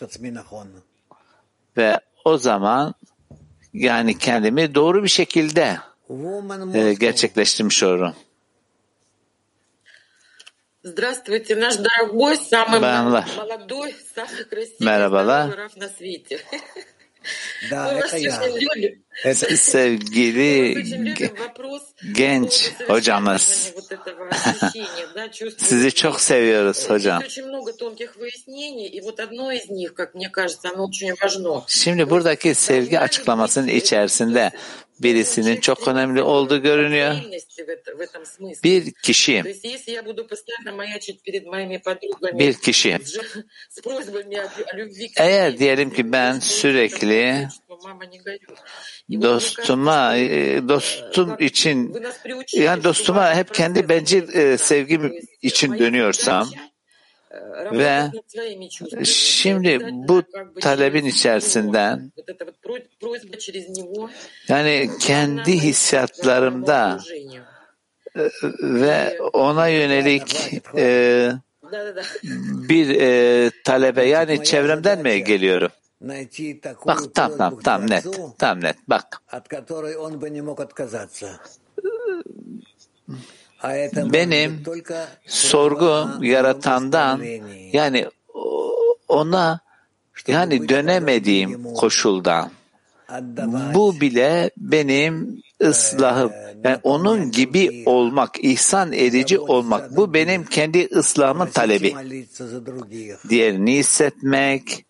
[1.76, 2.94] ve o zaman
[3.74, 5.78] yani kendimi doğru bir şekilde
[7.00, 8.14] gerçekleştirmiş olurum.
[10.84, 13.26] Здравствуйте, наш дорогой, самый Bayanlar.
[13.36, 15.50] молодой, самый красивый Merhabalar.
[17.69, 18.47] Да, ну, это я.
[18.47, 19.03] люди,
[19.55, 20.83] Sevgili
[22.11, 23.73] genç hocamız,
[25.57, 27.23] sizi çok seviyoruz hocam.
[31.67, 34.51] Şimdi buradaki sevgi açıklamasının içerisinde
[34.99, 37.15] birisinin çok önemli olduğu görünüyor.
[38.63, 39.43] Bir kişi.
[42.39, 42.99] Bir kişi.
[45.17, 47.47] eğer diyelim ki ben sürekli
[49.21, 52.03] dostuma e, e, dostum için
[52.53, 56.49] yani dostuma hep kendi bencil e, sevgim için dönüyorsam
[57.71, 58.11] ve
[59.05, 60.23] şimdi bu
[60.61, 62.11] talebin içerisinden
[64.47, 66.99] yani kendi hissiyatlarımda
[68.15, 68.29] ee,
[68.61, 71.29] ve ona yönelik e,
[72.69, 75.71] bir e, talebe yani çevremden mi geliyorum?
[76.85, 78.05] Bak tam tam tam net.
[78.37, 78.77] Tam net.
[78.87, 79.21] Bak.
[84.13, 84.63] Benim
[85.27, 87.21] sorgu yaratandan
[87.73, 88.05] yani
[89.07, 89.59] ona
[90.27, 92.51] yani dönemediğim koşuldan
[93.73, 96.31] bu bile benim ıslahım.
[96.63, 99.97] Yani onun gibi olmak, ihsan edici olmak.
[99.97, 101.95] Bu benim kendi ıslahımın talebi.
[103.29, 104.85] Diğerini hissetmek,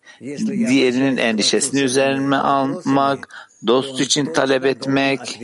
[0.68, 5.40] diğerinin endişesini üzerime almak, dost için talep etmek.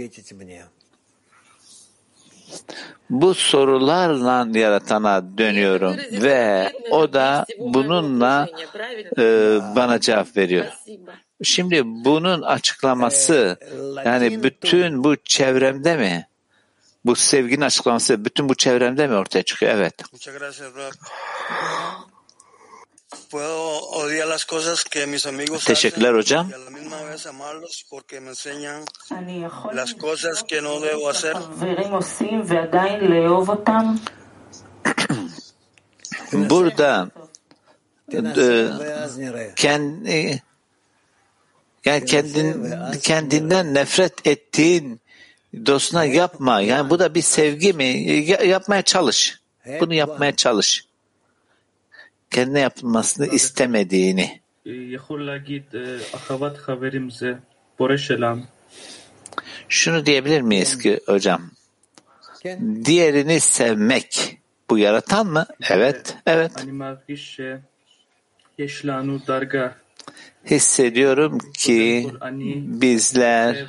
[3.10, 8.48] Bu sorularla yaratana dönüyorum ve o da bununla
[9.18, 9.22] e,
[9.76, 10.66] bana cevap veriyor.
[11.42, 13.58] Şimdi bunun açıklaması
[14.04, 16.26] yani bütün bu çevremde mi?
[17.04, 19.72] Bu sevginin açıklaması bütün bu çevremde mi ortaya çıkıyor?
[19.72, 19.94] Evet.
[25.66, 26.50] Teşekkürler hocam.
[36.32, 37.10] Burada
[38.12, 40.42] e, kendi
[41.84, 45.00] yani kendin, kendinden nefret ettiğin
[45.66, 46.60] dostuna yapma.
[46.60, 47.84] Yani bu da bir sevgi mi?
[48.46, 49.40] Yapmaya çalış.
[49.80, 50.89] Bunu yapmaya çalış.
[52.30, 54.40] Kendine yapılmasını istemediğini.
[59.68, 61.50] Şunu diyebilir miyiz ki hocam?
[62.84, 64.38] Diğerini sevmek.
[64.70, 65.46] Bu yaratan mı?
[65.70, 66.52] Evet, evet
[70.50, 72.10] hissediyorum ki
[72.80, 73.66] bizler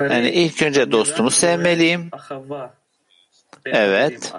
[0.00, 2.10] yani ilk önce dostumu sevmeliyim.
[3.66, 4.32] Evet.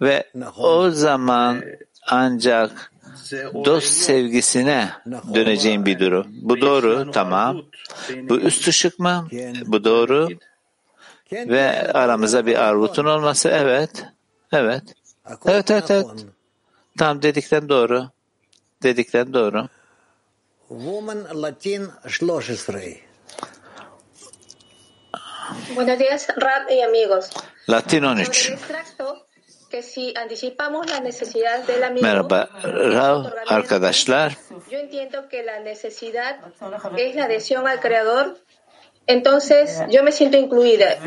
[0.00, 1.62] Ve o zaman
[2.06, 2.92] ancak
[3.64, 4.88] dost sevgisine
[5.34, 6.26] döneceğim bir durum.
[6.42, 7.62] Bu doğru, tamam.
[8.28, 9.28] Bu üst ışık mı?
[9.66, 10.28] Bu doğru.
[11.32, 14.04] Ve aramızda bir arvutun olması, evet.
[14.52, 14.82] Evet.
[15.46, 16.06] Evet, evet, evet.
[16.98, 18.10] Tamam dedikten doğru.
[18.82, 19.68] Dedikten doğru.
[20.68, 22.22] Woman Latin 13.
[25.74, 27.30] Buenos días, Rab y amigos.
[27.68, 28.52] Latin 13.
[32.02, 34.36] Merhaba Rav arkadaşlar.
[34.70, 36.36] Yo entiendo que la necesidad
[36.98, 38.36] es la adhesión al creador.
[39.06, 40.98] Entonces yo me siento incluida.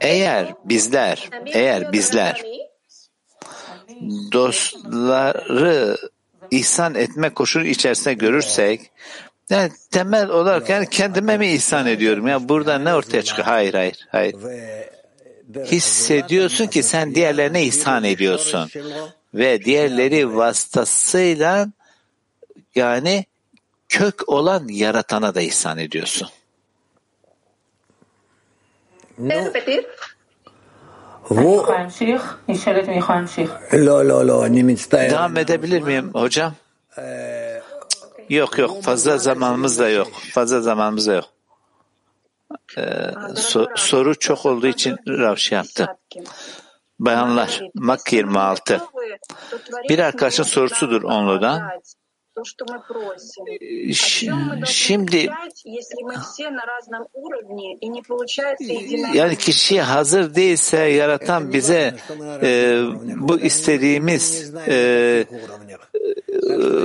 [0.00, 2.42] Eğer bizler, eğer bizler
[4.32, 5.96] dostları
[6.50, 8.90] ihsan etme koşulu içerisinde görürsek
[9.50, 13.46] yani temel olarak yani kendime mi ihsan ediyorum ya burada ne ortaya çıkıyor?
[13.46, 14.34] Hayır hayır hayır.
[15.64, 18.70] Hissediyorsun ki sen diğerlerine ihsan ediyorsun
[19.34, 21.68] ve diğerleri vasıtasıyla
[22.74, 23.24] yani
[23.88, 26.28] kök olan yaratana da ihsan ediyorsun.
[29.18, 29.28] No.
[31.30, 31.66] Bu...
[33.74, 34.52] Lo, lo, lo,
[35.10, 36.54] Devam edebilir miyim hocam?
[38.28, 40.08] Yok yok fazla zamanımız da yok.
[40.32, 41.24] Fazla zamanımız da yok.
[42.78, 45.86] Ee, so, soru çok olduğu için Rav şey yaptı.
[46.98, 48.80] Bayanlar, Mak 26.
[49.88, 51.62] Bir arkadaşın sorusudur onludan.
[54.66, 55.30] Şimdi
[59.14, 61.94] yani kişi hazır değilse yaratan bize
[62.42, 62.80] e,
[63.16, 65.26] bu istediğimiz e,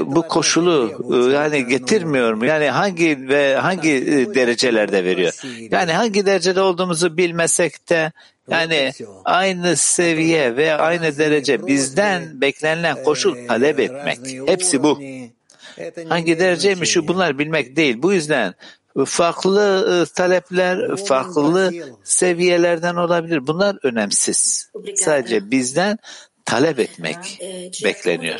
[0.05, 0.91] bu koşulu
[1.33, 2.45] yani getirmiyor mu?
[2.45, 4.05] Yani hangi ve hangi
[4.35, 5.33] derecelerde veriyor?
[5.71, 8.11] Yani hangi derecede olduğumuzu bilmesek de
[8.51, 8.91] yani
[9.25, 14.19] aynı seviye ve aynı derece bizden beklenilen koşul talep etmek.
[14.45, 14.99] Hepsi bu.
[16.09, 18.01] Hangi dereceymiş şu bunlar bilmek değil.
[18.01, 18.53] Bu yüzden
[19.05, 23.47] farklı talepler farklı seviyelerden olabilir.
[23.47, 24.71] Bunlar önemsiz.
[24.95, 25.97] Sadece bizden
[26.47, 27.39] talep etmek
[27.83, 28.39] bekleniyor.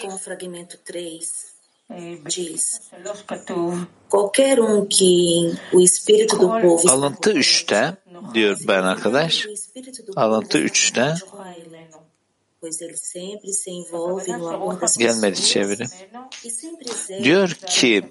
[6.88, 7.96] Alıntı 3'te
[8.34, 9.48] diyor ben arkadaş.
[10.16, 11.16] Alıntı 3'te
[14.98, 15.86] gelmedi çeviri.
[17.24, 18.10] Diyor ki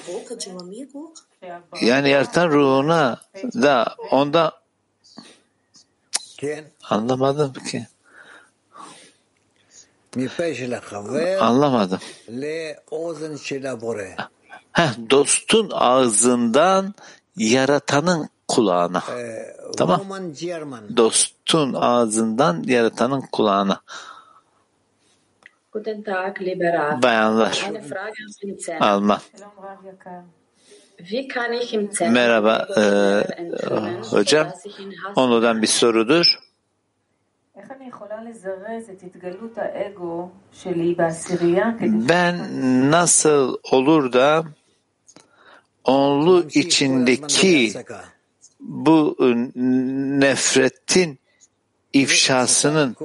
[1.80, 3.20] yani yaratan ruhuna
[3.54, 4.52] da onda
[6.90, 7.86] anlamadım ki.
[11.40, 11.98] Anlamadım.
[14.72, 16.94] Heh, dostun ağzından
[17.36, 19.02] yaratanın kulağına.
[19.76, 20.00] Tamam.
[20.96, 23.80] Dostun ağzından yaratanın kulağına.
[27.02, 27.70] Bayanlar.
[28.80, 29.20] Alman.
[32.00, 32.82] Merhaba e,
[34.10, 34.52] hocam.
[35.16, 36.38] Onludan bir sorudur.
[41.82, 42.36] Ben
[42.90, 44.44] nasıl olur da
[45.84, 47.72] onlu içindeki
[48.60, 49.16] bu
[50.20, 51.18] nefretin
[51.93, 52.95] ifşasının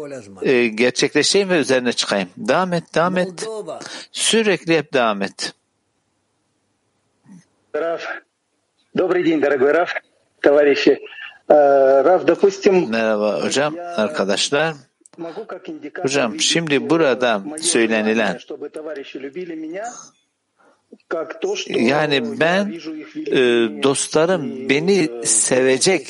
[0.42, 2.28] e, gerçekleşeyim ve üzerine çıkayım.
[2.36, 3.48] Devam et, devam et.
[4.12, 5.54] Sürekli hep devam et.
[7.74, 8.02] Раф.
[8.94, 9.90] Добрый день, дорогой Раф,
[10.42, 10.98] товарищи.
[11.48, 12.90] Раф, допустим...
[12.90, 14.74] Merhaba hocam, arkadaşlar.
[16.02, 18.38] Hocam şimdi burada söylenilen
[21.68, 22.72] yani ben
[23.26, 23.36] e,
[23.82, 26.08] dostlarım beni sevecek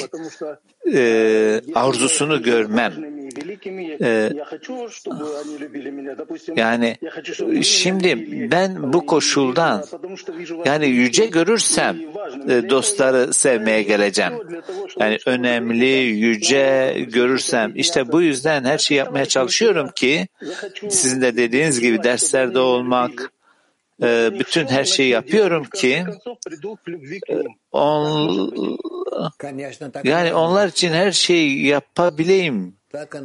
[0.93, 2.93] e, arzusunu görmem.
[4.01, 4.29] E,
[6.55, 6.97] yani
[7.63, 9.83] şimdi ben bu koşuldan
[10.65, 11.97] yani yüce görürsem
[12.49, 14.33] e, dostları sevmeye geleceğim.
[14.99, 20.27] Yani önemli, yüce görürsem işte bu yüzden her şeyi yapmaya çalışıyorum ki
[20.89, 23.31] sizin de dediğiniz gibi derslerde olmak,
[24.39, 26.05] bütün her şeyi yapıyorum ki
[27.71, 28.77] on,
[30.03, 32.77] yani onlar için her şeyi yapabileyim.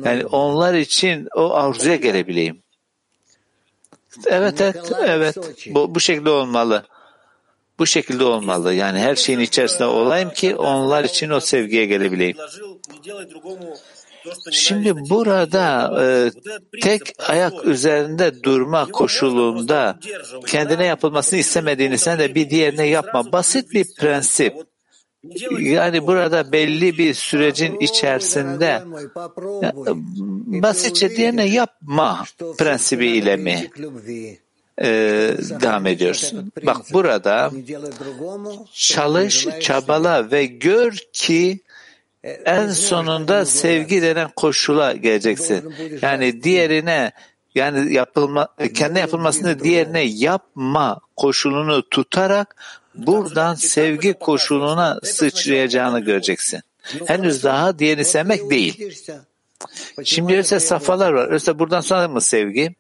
[0.05, 2.63] Yani onlar için o arzuya gelebileyim.
[4.27, 5.37] Evet, evet, evet.
[5.67, 6.87] Bu, bu şekilde olmalı.
[7.79, 8.75] Bu şekilde olmalı.
[8.75, 12.37] Yani her şeyin içerisinde olayım ki onlar için o sevgiye gelebileyim.
[14.53, 16.31] Şimdi burada e,
[16.81, 19.99] tek ayak üzerinde durma koşulunda
[20.47, 23.33] kendine yapılmasını istemediğini sen de bir diğerine yapma.
[23.33, 24.55] Basit bir prensip.
[25.61, 28.83] Yani burada belli bir sürecin içerisinde
[30.47, 32.25] basitçe diğerine yapma
[32.59, 33.71] prensibi ile mi
[34.79, 34.89] e,
[35.61, 36.53] devam ediyorsun?
[36.67, 37.51] Bak burada
[38.73, 41.61] çalış, çabala ve gör ki
[42.25, 45.75] en sonunda sevgi denen koşula geleceksin.
[46.03, 47.13] Yani diğerine
[47.55, 52.57] yani yapılma, kendi yapılmasını diğerine yapma koşulunu tutarak
[52.95, 56.61] buradan sevgi koşuluna sıçrayacağını göreceksin.
[57.07, 58.95] Henüz daha diğerini sevmek değil.
[60.05, 61.27] Şimdi öyleyse safhalar var.
[61.27, 62.75] Öyleyse buradan sonra mı sevgi?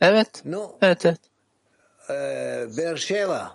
[0.00, 0.42] Evet.
[0.82, 1.29] Evet, evet.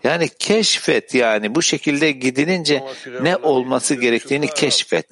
[0.03, 2.83] Yani keşfet yani bu şekilde gidilince
[3.21, 5.07] ne olması gerektiğini keşfet.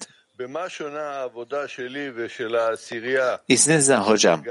[3.48, 4.44] İzninizle hocam.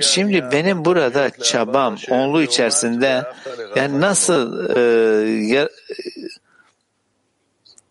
[0.00, 3.22] Şimdi benim burada çabam onlu içerisinde
[3.76, 5.68] yani nasıl e,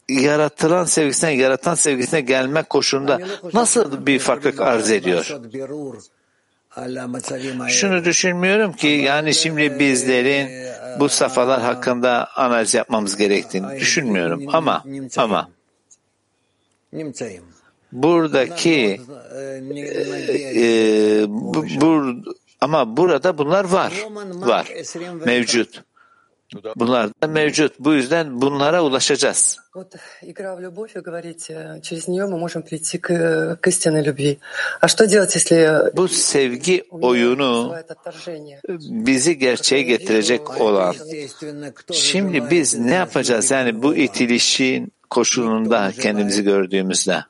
[0.10, 3.20] yaratılan sevgisine, yaratan sevgisine gelmek koşulunda
[3.54, 5.39] nasıl bir farklılık arz ediyor?
[7.69, 10.49] Şunu düşünmüyorum ki yani şimdi bizlerin
[10.99, 14.43] bu safhalar hakkında analiz yapmamız gerektiğini düşünmüyorum.
[14.53, 14.84] ama
[15.17, 15.49] ama
[17.91, 19.01] buradaki
[20.55, 22.03] e, bu, bu,
[22.61, 23.93] ama burada bunlar var
[24.32, 24.67] var
[25.26, 25.84] mevcut
[26.76, 27.80] Bunlar da mevcut.
[27.80, 29.60] Bu yüzden bunlara ulaşacağız.
[35.98, 37.76] Bu sevgi oyunu
[38.89, 40.96] bizi gerçeğe getirecek olan.
[41.91, 43.52] Şimdi biz ne yapacağız?
[43.52, 47.24] Yani bu itilişin koşulunda kendimizi gördüğümüzde.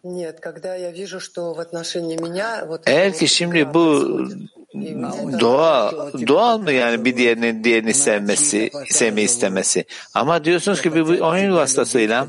[2.86, 4.20] Eğer ki şimdi bu
[5.40, 5.92] doğa
[6.28, 9.86] doğal mı yani bir diğerinin diğerini sevmesi, sevmeyi istemesi?
[10.14, 12.28] Ama diyorsunuz ki bir oyun vasıtasıyla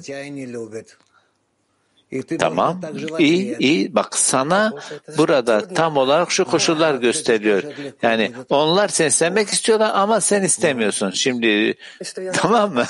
[2.38, 2.80] Tamam,
[3.18, 3.95] iyi, iyi.
[3.95, 4.72] Bak sana
[5.18, 7.62] burada tam olarak şu koşullar gösteriyor.
[8.03, 11.11] Yani onlar seni sevmek istiyorlar ama sen istemiyorsun.
[11.11, 11.74] Şimdi
[12.32, 12.86] tamam mı?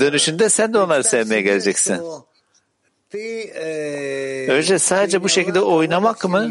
[0.00, 2.00] Dönüşünde sen de onları sevmeye geleceksin.
[4.48, 6.50] Önce sadece bu şekilde oynamak mı?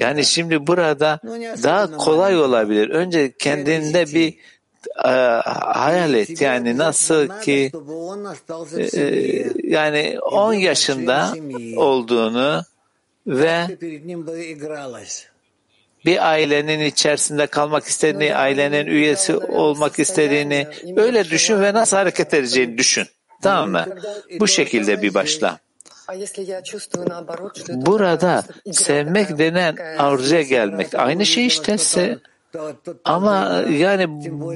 [0.00, 1.20] Yani şimdi burada
[1.62, 2.90] daha kolay olabilir.
[2.90, 4.34] Önce kendinde bir
[5.04, 5.10] e,
[5.54, 7.72] hayal et yani nasıl ki
[8.94, 9.02] e,
[9.62, 11.34] yani 10 yaşında
[11.76, 12.62] olduğunu
[13.26, 13.66] ve
[16.06, 20.66] bir ailenin içerisinde kalmak istediğini, ailenin üyesi olmak istediğini
[20.96, 23.06] öyle düşün ve nasıl hareket edeceğini düşün.
[23.42, 23.86] Tamam mı?
[24.40, 25.58] Bu şekilde bir başla.
[27.68, 30.94] Burada sevmek denen arzuya gelmek.
[30.94, 32.18] Aynı şey işte.
[33.04, 34.06] Ama yani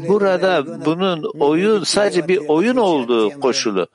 [0.09, 3.87] burada bunun oyun sadece bir oyun olduğu koşulu.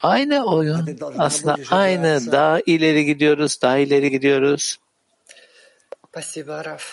[0.00, 0.98] Aynı oyun.
[1.18, 2.32] Aslında aynı.
[2.32, 4.78] Daha ileri gidiyoruz, daha ileri gidiyoruz.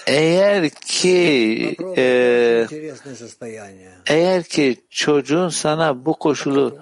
[0.07, 2.67] Eğer ki e,
[4.07, 6.79] eğer ki çocuğun sana bu koşulu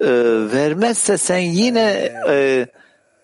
[0.00, 0.08] e,
[0.52, 2.66] vermezse sen yine e,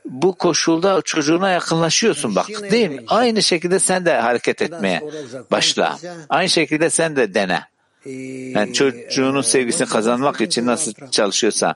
[0.04, 3.04] bu koşulda çocuğuna yakınlaşıyorsun bak değil mi?
[3.08, 5.02] Aynı şekilde sen de hareket etmeye
[5.50, 5.98] başla.
[6.28, 7.60] Aynı şekilde sen de dene.
[8.54, 11.74] Yani çocuğunun sevgisini kazanmak için nasıl çalışıyorsa.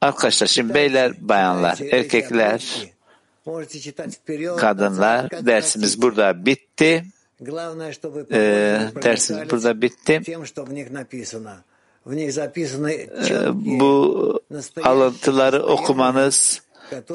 [0.00, 2.64] Arkadaşlar şimdi beyler, bayanlar, erkekler,
[4.56, 7.04] kadınlar dersimiz burada bitti.
[8.32, 10.20] Ee, dersimiz burada bitti.
[13.30, 14.40] Ee, bu
[14.82, 16.62] alıntıları okumanız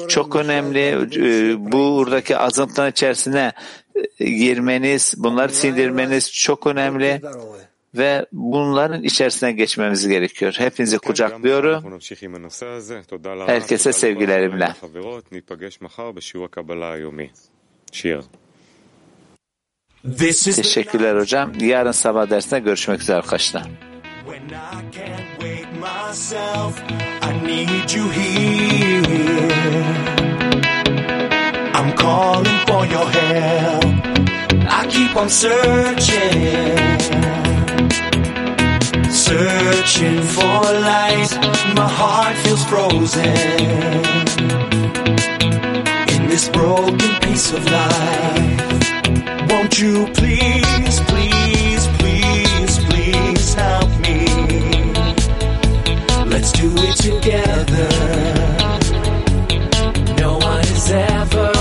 [0.08, 0.78] çok önemli.
[0.78, 3.52] Ee, buradaki azıntıların içerisine
[4.18, 7.20] girmeniz, bunları sindirmeniz çok önemli
[7.94, 10.54] ve bunların içerisine geçmemiz gerekiyor.
[10.58, 12.00] Hepinizi kucaklıyorum.
[13.46, 14.74] Herkese sevgilerimle.
[20.56, 21.52] Teşekkürler hocam.
[21.60, 23.91] Yarın sabah dersinde görüşmek üzere arkadaşlar.
[31.74, 33.84] I'm calling for your help.
[34.78, 36.76] I keep on searching.
[39.10, 41.30] Searching for light,
[41.74, 43.26] my heart feels frozen
[46.14, 49.50] in this broken piece of life.
[49.50, 51.41] Won't you please, please,
[56.42, 57.88] Let's do it together.
[60.18, 61.51] No one is ever